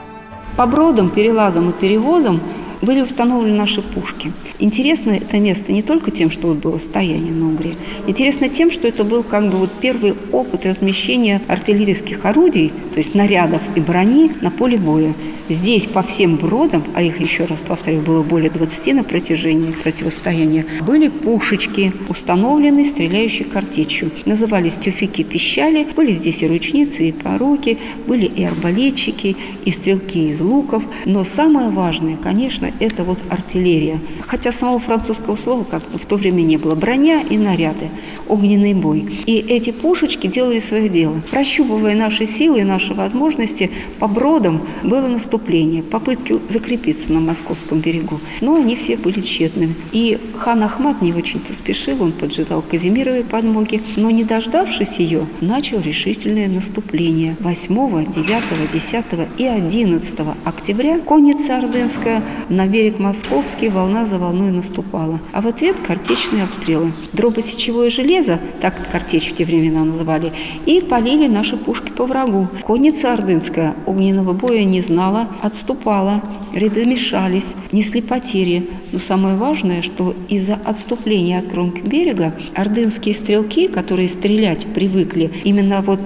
По 0.56 0.66
бродам, 0.66 1.10
перелазам 1.10 1.70
и 1.70 1.72
перевозам 1.72 2.40
были 2.82 3.00
установлены 3.00 3.56
наши 3.56 3.80
пушки. 3.80 4.32
Интересно 4.58 5.12
это 5.12 5.38
место 5.38 5.70
не 5.70 5.82
только 5.82 6.10
тем, 6.10 6.32
что 6.32 6.48
вот 6.48 6.56
было 6.56 6.78
стояние 6.78 7.32
на 7.32 7.52
Угре, 7.52 7.74
интересно 8.08 8.48
тем, 8.48 8.72
что 8.72 8.88
это 8.88 9.04
был 9.04 9.22
как 9.22 9.48
бы 9.50 9.56
вот 9.56 9.70
первый 9.80 10.16
опыт 10.32 10.66
размещения 10.66 11.40
артиллерийских 11.46 12.24
орудий, 12.24 12.72
то 12.92 12.98
есть 12.98 13.14
нарядов 13.14 13.62
и 13.76 13.80
брони 13.80 14.32
на 14.40 14.50
поле 14.50 14.78
боя. 14.78 15.14
Здесь 15.50 15.86
по 15.86 16.04
всем 16.04 16.36
бродам, 16.36 16.84
а 16.94 17.02
их, 17.02 17.20
еще 17.20 17.44
раз 17.44 17.58
повторю, 17.58 18.02
было 18.02 18.22
более 18.22 18.50
20 18.50 18.94
на 18.94 19.02
протяжении 19.02 19.72
противостояния, 19.72 20.64
были 20.86 21.08
пушечки, 21.08 21.92
установленные 22.08 22.84
стреляющей 22.84 23.44
картечью. 23.44 24.12
Назывались 24.26 24.74
тюфяки-пищали, 24.74 25.88
были 25.96 26.12
здесь 26.12 26.42
и 26.42 26.46
ручницы, 26.46 27.08
и 27.08 27.12
пороки, 27.12 27.78
были 28.06 28.26
и 28.26 28.44
арбалетчики, 28.44 29.36
и 29.64 29.70
стрелки 29.72 30.30
из 30.30 30.40
луков. 30.40 30.84
Но 31.04 31.24
самое 31.24 31.70
важное, 31.70 32.16
конечно, 32.16 32.70
это 32.78 33.02
вот 33.02 33.18
артиллерия. 33.28 33.98
Хотя 34.20 34.52
самого 34.52 34.78
французского 34.78 35.34
слова 35.34 35.64
как 35.64 35.82
в 35.82 36.06
то 36.06 36.14
время 36.14 36.42
не 36.42 36.58
было. 36.58 36.76
Броня 36.76 37.22
и 37.28 37.36
наряды, 37.36 37.88
огненный 38.28 38.74
бой. 38.74 39.04
И 39.26 39.38
эти 39.38 39.72
пушечки 39.72 40.28
делали 40.28 40.60
свое 40.60 40.88
дело. 40.88 41.20
Прощупывая 41.32 41.96
наши 41.96 42.26
силы 42.26 42.60
и 42.60 42.64
наши 42.64 42.94
возможности, 42.94 43.72
по 43.98 44.06
бродам 44.06 44.64
было 44.84 45.08
наступление, 45.08 45.39
попытки 45.82 46.38
закрепиться 46.48 47.12
на 47.12 47.20
московском 47.20 47.80
берегу. 47.80 48.20
Но 48.40 48.54
они 48.54 48.76
все 48.76 48.96
были 48.96 49.20
тщетными. 49.20 49.74
И 49.92 50.18
хан 50.38 50.62
Ахмат 50.62 51.02
не 51.02 51.12
очень-то 51.12 51.52
спешил, 51.52 52.02
он 52.02 52.12
поджидал 52.12 52.62
Казимировой 52.62 53.24
подмоги, 53.24 53.82
но 53.96 54.10
не 54.10 54.24
дождавшись 54.24 54.96
ее, 54.98 55.26
начал 55.40 55.80
решительное 55.80 56.48
наступление 56.48 57.36
8, 57.40 58.12
9, 58.12 58.72
10 58.72 59.04
и 59.38 59.46
11 59.46 60.18
октября 60.44 60.98
конница 60.98 61.58
Ордынская 61.58 62.22
на 62.48 62.66
берег 62.66 62.98
Московский 62.98 63.68
волна 63.68 64.06
за 64.06 64.18
волной 64.18 64.50
наступала. 64.50 65.20
А 65.32 65.40
в 65.40 65.46
ответ 65.46 65.76
картечные 65.86 66.44
обстрелы. 66.44 66.92
Дробосечевое 67.12 67.90
железо, 67.90 68.38
так 68.60 68.90
картечь 68.90 69.30
в 69.30 69.36
те 69.36 69.44
времена 69.44 69.84
называли, 69.84 70.32
и 70.66 70.80
полили 70.80 71.26
наши 71.26 71.56
пушки 71.56 71.90
по 71.90 72.06
врагу. 72.06 72.48
Конница 72.62 73.12
Ордынская 73.12 73.74
огненного 73.86 74.32
боя 74.32 74.64
не 74.64 74.80
знала, 74.80 75.28
отступала, 75.42 76.20
ряды 76.54 76.84
мешались, 76.84 77.54
несли 77.72 78.00
потери. 78.00 78.66
Но 78.92 78.98
самое 78.98 79.36
важное, 79.36 79.82
что 79.82 80.14
из-за 80.28 80.54
отступления 80.54 81.38
от 81.38 81.48
кромки 81.48 81.80
берега 81.80 82.34
ордынские 82.54 83.14
стрелки, 83.14 83.68
которые 83.68 84.08
стрелять 84.08 84.66
привыкли, 84.66 85.30
именно 85.44 85.82
вот 85.82 86.00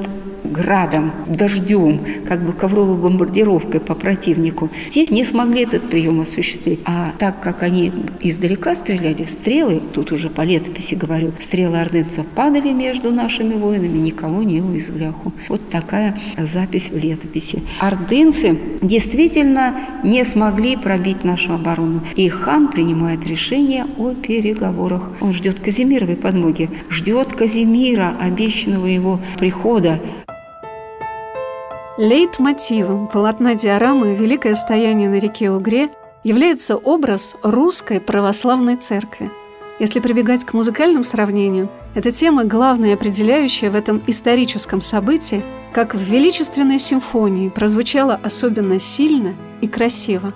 градом, 0.54 1.12
дождем, 1.26 2.00
как 2.26 2.46
бы 2.46 2.52
ковровой 2.52 2.96
бомбардировкой 2.96 3.80
по 3.80 3.94
противнику. 3.94 4.70
Здесь 4.90 5.10
не 5.10 5.24
смогли 5.24 5.64
этот 5.64 5.88
прием 5.88 6.20
осуществить. 6.20 6.80
А 6.84 7.12
так 7.18 7.40
как 7.40 7.62
они 7.62 7.92
издалека 8.20 8.74
стреляли, 8.76 9.24
стрелы, 9.24 9.82
тут 9.92 10.12
уже 10.12 10.30
по 10.30 10.42
летописи 10.42 10.94
говорю, 10.94 11.32
стрелы 11.40 11.80
ордынцев 11.80 12.24
падали 12.34 12.72
между 12.72 13.10
нашими 13.10 13.54
воинами, 13.54 13.98
никого 13.98 14.42
не 14.42 14.62
уязвляху. 14.62 15.32
Вот 15.48 15.68
такая 15.68 16.16
запись 16.38 16.90
в 16.90 16.96
летописи. 16.96 17.62
Ордынцы 17.80 18.58
действительно 18.80 19.74
не 20.04 20.24
смогли 20.24 20.76
пробить 20.76 21.24
нашу 21.24 21.54
оборону. 21.54 22.00
И 22.14 22.28
хан 22.28 22.68
принимает 22.68 23.26
решение 23.26 23.86
о 23.98 24.14
переговорах. 24.14 25.10
Он 25.20 25.32
ждет 25.32 25.58
Казимировой 25.58 26.16
подмоги, 26.16 26.70
ждет 26.88 27.32
Казимира, 27.32 28.14
обещанного 28.20 28.86
его 28.86 29.20
прихода. 29.38 29.98
Лейтмотивом 31.96 33.07
полотна 33.07 33.54
диорамы 33.54 34.16
«Великое 34.16 34.57
стояние 34.57 35.09
на 35.09 35.20
реке 35.20 35.52
Угре» 35.52 35.90
является 36.24 36.76
образ 36.76 37.37
русской 37.44 38.00
православной 38.00 38.74
церкви. 38.74 39.30
Если 39.78 40.00
прибегать 40.00 40.44
к 40.44 40.54
музыкальным 40.54 41.04
сравнениям, 41.04 41.70
эта 41.94 42.11
тема 42.11 42.42
главная 42.42 42.94
определяющая 42.94 43.70
в 43.70 43.76
этом 43.76 44.02
историческом 44.09 44.80
событии, 44.80 45.44
как 45.72 45.94
в 45.94 46.00
величественной 46.00 46.80
симфонии 46.80 47.48
прозвучала 47.48 48.18
особенно 48.20 48.80
сильно 48.80 49.37
и 49.61 49.68
красиво. 49.68 50.35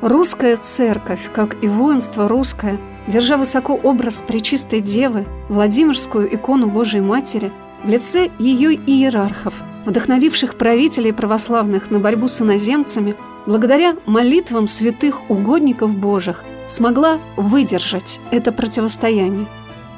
Русская 0.00 0.56
церковь, 0.56 1.28
как 1.34 1.56
и 1.64 1.66
воинство 1.66 2.28
русское, 2.28 2.78
держа 3.08 3.36
высоко 3.36 3.74
образ 3.74 4.22
Пречистой 4.22 4.80
Девы, 4.80 5.26
Владимирскую 5.48 6.32
икону 6.32 6.68
Божией 6.68 7.02
Матери, 7.02 7.50
в 7.82 7.88
лице 7.88 8.30
ее 8.38 8.74
иерархов– 8.74 9.54
вдохновивших 9.84 10.56
правителей 10.56 11.12
православных 11.12 11.90
на 11.90 11.98
борьбу 11.98 12.28
с 12.28 12.40
иноземцами, 12.40 13.14
благодаря 13.46 13.96
молитвам 14.06 14.66
святых 14.68 15.30
угодников 15.30 15.96
Божьих, 15.96 16.44
смогла 16.66 17.18
выдержать 17.36 18.20
это 18.30 18.52
противостояние. 18.52 19.46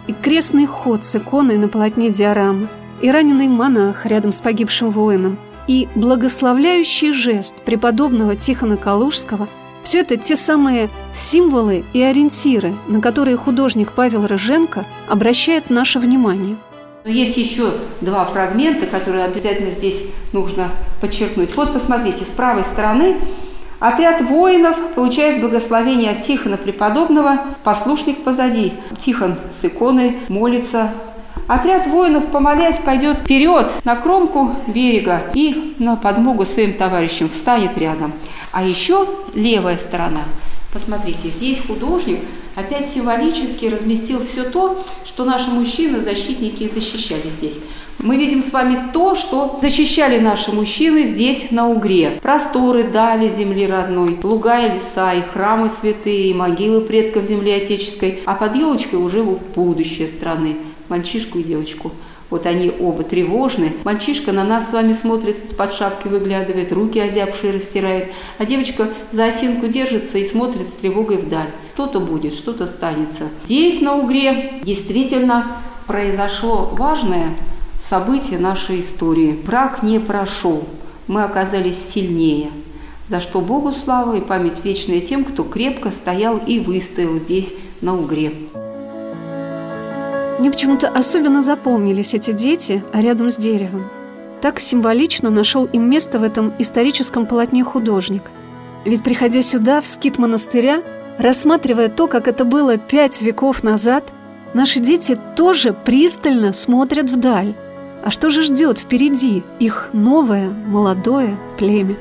И 0.07 0.13
крестный 0.13 0.67
ход 0.67 1.05
с 1.05 1.17
иконой 1.17 1.57
на 1.57 1.69
полотне 1.69 2.11
диорамы, 2.11 2.69
и 3.01 3.11
раненый 3.11 3.49
монах 3.49 4.07
рядом 4.07 4.33
с 4.33 4.41
погибшим 4.41 4.91
воином, 4.91 5.39
и 5.67 5.89
благословляющий 5.95 7.13
жест 7.13 7.63
преподобного 7.63 8.37
Тихона 8.37 8.77
Калужского– 8.77 9.49
все 9.87 10.01
это 10.01 10.17
те 10.17 10.35
самые 10.35 10.91
символы 11.13 11.85
и 11.93 12.03
ориентиры, 12.03 12.75
на 12.89 13.01
которые 13.01 13.37
художник 13.37 13.93
Павел 13.93 14.27
Рыженко 14.27 14.85
обращает 15.07 15.71
наше 15.71 16.01
внимание. 16.01 16.57
Есть 17.07 17.37
еще 17.37 17.73
два 18.01 18.25
фрагмента, 18.25 18.87
которые 18.87 19.25
обязательно 19.25 19.71
здесь 19.71 20.03
нужно 20.33 20.71
подчеркнуть. 21.01 21.55
Вот 21.55 21.73
посмотрите, 21.73 22.25
с 22.25 22.37
правой 22.37 22.65
стороны 22.65 23.17
Отряд 23.79 24.23
воинов 24.23 24.77
получает 24.95 25.41
благословение 25.41 26.13
от 26.13 26.27
Тихона 26.27 26.57
Преподобного, 26.57 27.41
послушник 27.63 28.25
позади. 28.25 28.73
Тихон 29.05 29.37
с 29.61 29.65
иконой 29.67 30.17
молится. 30.29 30.93
Отряд 31.47 31.87
воинов, 31.87 32.27
помолясь, 32.29 32.79
пойдет 32.79 33.19
вперед 33.19 33.71
на 33.85 33.97
кромку 33.97 34.57
берега 34.67 35.25
и 35.35 35.75
на 35.79 35.97
подмогу 35.97 36.47
своим 36.47 36.73
товарищам 36.73 37.29
встанет 37.29 37.77
рядом. 37.77 38.15
А 38.51 38.65
еще 38.65 39.07
левая 39.35 39.77
сторона. 39.77 40.23
Посмотрите, 40.73 41.29
здесь 41.29 41.61
художник 41.67 42.21
опять 42.57 42.91
символически 42.91 43.67
разместил 43.67 44.25
все 44.25 44.43
то, 44.45 44.85
что 45.05 45.25
наши 45.25 45.51
мужчины, 45.51 46.01
защитники, 46.01 46.69
защищали 46.73 47.31
здесь. 47.39 47.59
Мы 47.99 48.17
видим 48.17 48.43
с 48.43 48.53
вами 48.53 48.91
то, 48.93 49.15
что 49.15 49.59
защищали 49.63 50.19
наши 50.19 50.53
мужчины 50.53 51.07
здесь, 51.07 51.51
на 51.51 51.69
Угре. 51.69 52.19
Просторы, 52.21 52.85
дали 52.85 53.33
земли 53.33 53.67
родной, 53.67 54.19
луга 54.23 54.67
и 54.67 54.75
леса, 54.75 55.15
и 55.15 55.23
храмы 55.23 55.71
святые, 55.71 56.31
и 56.31 56.35
могилы 56.35 56.81
предков 56.81 57.27
земли 57.27 57.53
отеческой, 57.53 58.21
а 58.27 58.35
под 58.35 58.57
елочкой 58.57 58.99
уже 58.99 59.23
будущее 59.23 60.09
страны, 60.09 60.57
мальчишку 60.89 61.39
и 61.39 61.45
девочку– 61.45 61.93
вот 62.37 62.45
они 62.45 62.71
оба 62.79 63.03
тревожны. 63.03 63.73
Мальчишка 63.85 64.31
на 64.31 64.45
нас 64.45 64.69
с 64.69 64.73
вами 64.75 64.93
смотрит, 64.93 65.57
под 65.57 65.73
шапки 65.73 66.07
выглядывает, 66.07 66.71
руки 66.71 67.01
озябшие 67.01 67.55
растирает. 67.55 68.09
А 68.37 68.45
девочка 68.45 68.89
за 69.11 69.25
осинку 69.25 69.69
держится 69.69 70.19
и 70.19 70.29
смотрит 70.29 70.69
с 70.69 70.81
тревогой 70.81 71.17
вдаль. 71.17 71.49
Что-то 71.73 71.99
будет, 71.99 72.35
что-то 72.35 72.67
станется. 72.67 73.29
Здесь, 73.47 73.81
на 73.81 73.97
Угре, 73.97 74.61
действительно 74.63 75.47
произошло 75.87 76.71
важное 76.73 77.31
событие 77.83 78.39
нашей 78.39 78.83
истории. 78.83 79.33
Брак 79.33 79.83
не 79.83 79.99
прошел. 79.99 80.65
Мы 81.07 81.23
оказались 81.23 81.79
сильнее. 81.91 82.51
За 83.09 83.21
что 83.21 83.41
Богу 83.41 83.73
слава 83.73 84.15
и 84.17 84.21
память 84.21 84.63
вечная 84.63 85.01
тем, 85.01 85.25
кто 85.25 85.43
крепко 85.43 85.91
стоял 85.91 86.37
и 86.37 86.59
выстоял 86.59 87.15
здесь, 87.17 87.49
на 87.81 87.97
Угре. 87.97 88.33
Мне 90.39 90.51
почему-то 90.51 90.89
особенно 90.89 91.41
запомнились 91.41 92.13
эти 92.13 92.33
дети 92.33 92.85
рядом 92.93 93.31
с 93.31 93.37
деревом. 93.37 93.89
Так 94.43 94.61
символично 94.61 95.31
нашел 95.31 95.65
им 95.65 95.89
место 95.89 96.19
в 96.19 96.23
этом 96.23 96.53
историческом 96.59 97.27
полотне 97.27 97.65
художник. 97.65 98.23
Ведь 98.85 99.03
приходя 99.03 99.41
сюда, 99.41 99.81
в 99.81 99.87
скит 99.87 100.19
монастыря, 100.19 100.83
рассматривая 101.19 101.89
то, 101.89 102.07
как 102.07 102.29
это 102.29 102.45
было 102.45 102.77
пять 102.77 103.23
веков 103.23 103.63
назад, 103.63 104.13
наши 104.53 104.79
дети 104.79 105.17
тоже 105.37 105.73
пристально 105.73 106.53
смотрят 106.53 107.09
вдаль. 107.09 107.55
А 108.05 108.11
что 108.11 108.29
же 108.29 108.43
ждет 108.43 108.79
впереди 108.79 109.43
их 109.59 109.89
новое, 109.95 110.51
молодое 110.51 111.37
племя? 111.59 111.97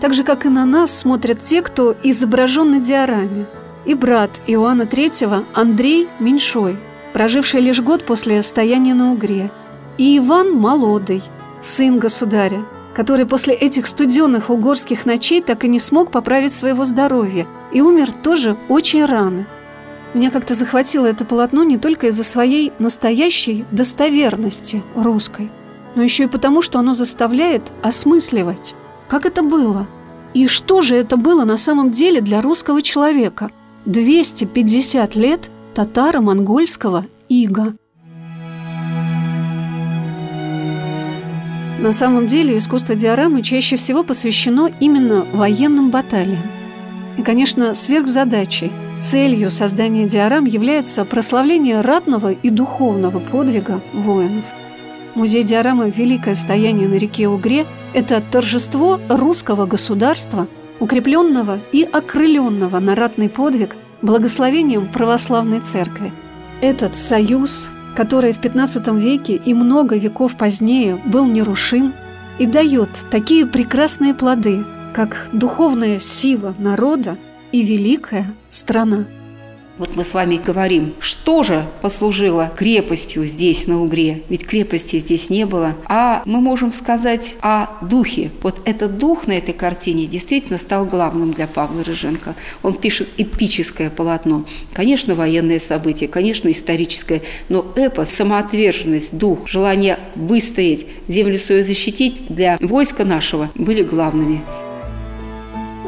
Так 0.00 0.14
же, 0.14 0.22
как 0.22 0.46
и 0.46 0.48
на 0.48 0.64
нас 0.64 0.96
смотрят 0.96 1.42
те, 1.42 1.62
кто 1.62 1.94
изображен 2.02 2.70
на 2.70 2.78
диораме. 2.78 3.46
И 3.84 3.94
брат 3.94 4.40
Иоанна 4.46 4.82
III 4.82 5.44
Андрей 5.52 6.08
Меньшой– 6.20 6.78
проживший 7.16 7.62
лишь 7.62 7.80
год 7.80 8.04
после 8.04 8.42
стояния 8.42 8.92
на 8.92 9.10
Угре, 9.10 9.50
и 9.96 10.18
Иван 10.18 10.52
Молодый, 10.52 11.22
сын 11.62 11.98
государя, 11.98 12.66
который 12.94 13.24
после 13.24 13.54
этих 13.54 13.86
студенных 13.86 14.50
угорских 14.50 15.06
ночей 15.06 15.40
так 15.40 15.64
и 15.64 15.68
не 15.68 15.78
смог 15.78 16.10
поправить 16.10 16.52
своего 16.52 16.84
здоровья 16.84 17.46
и 17.72 17.80
умер 17.80 18.12
тоже 18.12 18.58
очень 18.68 19.02
рано. 19.06 19.46
Меня 20.12 20.30
как-то 20.30 20.54
захватило 20.54 21.06
это 21.06 21.24
полотно 21.24 21.64
не 21.64 21.78
только 21.78 22.08
из-за 22.08 22.22
своей 22.22 22.74
настоящей 22.78 23.64
достоверности 23.70 24.84
русской, 24.94 25.50
но 25.94 26.02
еще 26.02 26.24
и 26.24 26.28
потому, 26.28 26.60
что 26.60 26.78
оно 26.80 26.92
заставляет 26.92 27.72
осмысливать, 27.82 28.74
как 29.08 29.24
это 29.24 29.42
было, 29.42 29.86
и 30.34 30.48
что 30.48 30.82
же 30.82 30.94
это 30.94 31.16
было 31.16 31.46
на 31.46 31.56
самом 31.56 31.92
деле 31.92 32.20
для 32.20 32.42
русского 32.42 32.82
человека 32.82 33.50
250 33.86 35.16
лет 35.16 35.50
татаро-монгольского 35.76 37.04
ига. 37.28 37.74
На 41.78 41.92
самом 41.92 42.26
деле 42.26 42.56
искусство 42.56 42.94
диорамы 42.94 43.42
чаще 43.42 43.76
всего 43.76 44.02
посвящено 44.02 44.70
именно 44.80 45.26
военным 45.34 45.90
баталиям. 45.90 46.40
И, 47.18 47.22
конечно, 47.22 47.74
сверхзадачей, 47.74 48.72
целью 48.98 49.50
создания 49.50 50.06
диорам 50.06 50.46
является 50.46 51.04
прославление 51.04 51.82
ратного 51.82 52.32
и 52.32 52.48
духовного 52.48 53.20
подвига 53.20 53.82
воинов. 53.92 54.46
Музей 55.14 55.42
диорамы 55.42 55.92
«Великое 55.94 56.36
стояние 56.36 56.88
на 56.88 56.94
реке 56.94 57.28
Угре»– 57.28 57.66
это 57.92 58.22
торжество 58.22 58.98
русского 59.10 59.66
государства, 59.66 60.48
укрепленного 60.80 61.60
и 61.70 61.82
окрыленного 61.82 62.78
на 62.78 62.94
ратный 62.94 63.28
подвиг 63.28 63.76
благословением 64.06 64.86
православной 64.90 65.60
церкви. 65.60 66.12
Этот 66.62 66.96
союз, 66.96 67.70
который 67.94 68.32
в 68.32 68.40
XV 68.40 68.98
веке 68.98 69.34
и 69.36 69.52
много 69.52 69.96
веков 69.96 70.36
позднее 70.36 70.96
был 71.04 71.26
нерушим, 71.26 71.92
и 72.38 72.46
дает 72.46 72.90
такие 73.10 73.46
прекрасные 73.46 74.14
плоды, 74.14 74.64
как 74.94 75.28
духовная 75.32 75.98
сила 75.98 76.54
народа 76.58 77.16
и 77.52 77.62
великая 77.62 78.34
страна. 78.50 79.06
Вот 79.78 79.94
мы 79.94 80.04
с 80.04 80.14
вами 80.14 80.40
говорим, 80.42 80.94
что 81.00 81.42
же 81.42 81.66
послужило 81.82 82.50
крепостью 82.56 83.26
здесь, 83.26 83.66
на 83.66 83.82
Угре? 83.82 84.22
Ведь 84.30 84.46
крепости 84.46 84.98
здесь 84.98 85.28
не 85.28 85.44
было. 85.44 85.74
А 85.84 86.22
мы 86.24 86.40
можем 86.40 86.72
сказать 86.72 87.36
о 87.42 87.66
духе. 87.82 88.30
Вот 88.40 88.58
этот 88.64 88.96
дух 88.96 89.26
на 89.26 89.32
этой 89.32 89.52
картине 89.52 90.06
действительно 90.06 90.56
стал 90.56 90.86
главным 90.86 91.32
для 91.32 91.46
Павла 91.46 91.84
Рыженко. 91.84 92.34
Он 92.62 92.72
пишет 92.72 93.08
эпическое 93.18 93.90
полотно. 93.90 94.46
Конечно, 94.72 95.14
военное 95.14 95.60
событие, 95.60 96.08
конечно, 96.08 96.50
историческое, 96.50 97.20
но 97.50 97.66
эпос, 97.76 98.08
самоотверженность, 98.08 99.14
дух, 99.14 99.46
желание 99.46 99.98
выстоять, 100.14 100.86
землю 101.06 101.38
свою 101.38 101.62
защитить 101.62 102.28
для 102.30 102.56
войска 102.62 103.04
нашего 103.04 103.50
были 103.54 103.82
главными. 103.82 104.42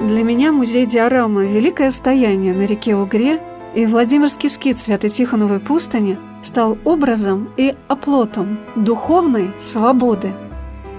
Для 0.07 0.23
меня 0.23 0.53
музей 0.53 0.85
диорамы 0.85 1.47
«Великое 1.47 1.91
стояние» 1.91 2.53
на 2.53 2.67
реке 2.67 2.95
Угре 2.95 3.41
и 3.79 3.87
Владимирский 3.87 4.49
скит 4.49 4.77
Свято-Тихоновой 4.77 5.61
пустыни 5.61 6.19
стал 6.43 6.77
образом 6.85 7.49
и 7.57 7.77
оплотом 7.87 8.59
духовной 8.75 9.53
свободы. 9.57 10.33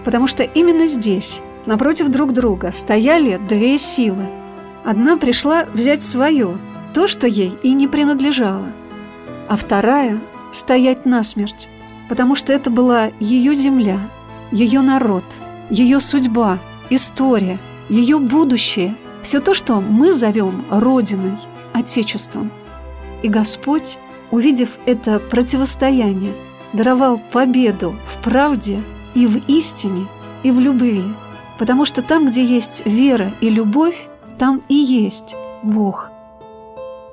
Потому 0.06 0.28
что 0.28 0.44
именно 0.44 0.88
здесь, 0.88 1.42
напротив 1.66 2.08
друг 2.08 2.32
друга, 2.32 2.72
стояли 2.72 3.36
две 3.50 3.78
силы. 3.78 4.30
Одна 4.86 5.18
пришла 5.18 5.66
взять 5.74 6.02
свое, 6.02 6.58
то, 6.94 7.06
что 7.06 7.28
ей 7.28 7.54
и 7.64 7.74
не 7.74 7.90
принадлежало. 7.90 8.68
А 9.50 9.58
вторая– 9.58 10.22
стоять 10.54 11.06
насмерть, 11.06 11.68
потому 12.08 12.34
что 12.34 12.54
это 12.54 12.70
была 12.70 13.08
ее 13.20 13.56
земля, 13.56 14.00
ее 14.54 14.80
народ, 14.80 15.26
ее 15.70 16.00
судьба, 16.00 16.60
история, 16.90 17.60
ее 17.90 18.20
будущее, 18.20 18.96
все 19.22 19.42
то, 19.42 19.54
что 19.54 19.82
мы 19.82 20.14
зовем 20.14 20.64
Родиной, 20.70 21.36
Отечеством. 21.74 22.54
И 23.24 23.28
Господь, 23.28 23.98
увидев 24.32 24.80
это 24.86 25.20
противостояние, 25.20 26.34
даровал 26.74 27.20
победу 27.32 27.96
в 28.06 28.24
правде 28.24 28.84
и 29.16 29.26
в 29.26 29.38
истине, 29.48 30.08
и 30.44 30.52
в 30.52 30.60
любви. 30.60 31.04
Потому 31.58 31.86
что 31.86 32.02
там, 32.02 32.28
где 32.28 32.44
есть 32.44 32.86
вера 32.86 33.34
и 33.42 33.50
любовь, 33.50 34.08
там 34.38 34.62
и 34.70 34.76
есть 34.76 35.36
Бог. 35.64 36.12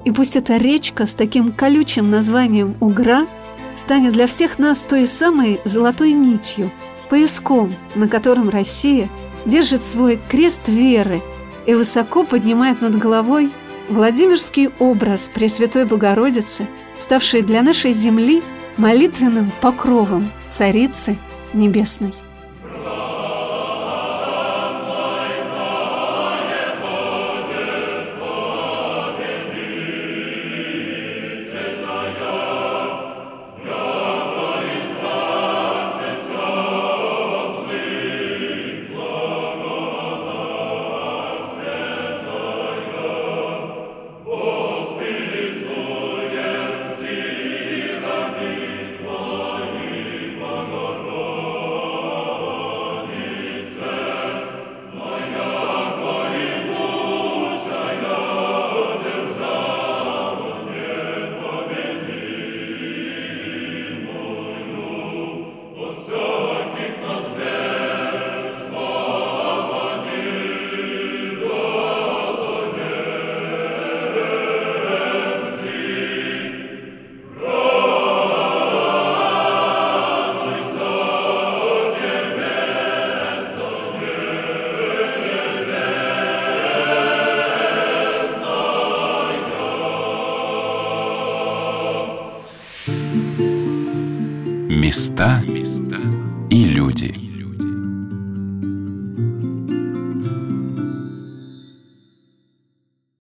И 0.05 0.13
пусть 0.13 0.37
эта 0.37 0.57
речка 0.57 1.07
с 1.07 1.15
таким 1.15 1.53
колючим 1.53 2.11
названием 2.11 2.77
Угра 2.81 3.27
станет 3.75 4.13
для 4.13 4.29
всех 4.29 4.61
нас 4.61 4.83
той 4.83 5.07
самой 5.07 5.61
золотой 5.65 6.13
нитью, 6.13 6.71
пояском, 7.11 7.75
на 7.97 8.07
котором 8.07 8.49
Россия 8.49 9.11
держит 9.45 9.83
свой 9.83 10.21
крест 10.29 10.69
веры 10.69 11.23
и 11.67 11.75
высоко 11.75 12.25
поднимает 12.25 12.81
над 12.81 12.97
головой 12.97 13.51
Владимирский 13.89 14.71
образ 14.81 15.31
Пресвятой 15.33 15.85
Богородицы, 15.85 16.67
ставший 16.99 17.43
для 17.43 17.63
нашей 17.63 17.93
земли 17.93 18.43
молитвенным 18.77 19.53
покровом 19.61 20.33
Царицы 20.49 21.17
Небесной. 21.53 22.13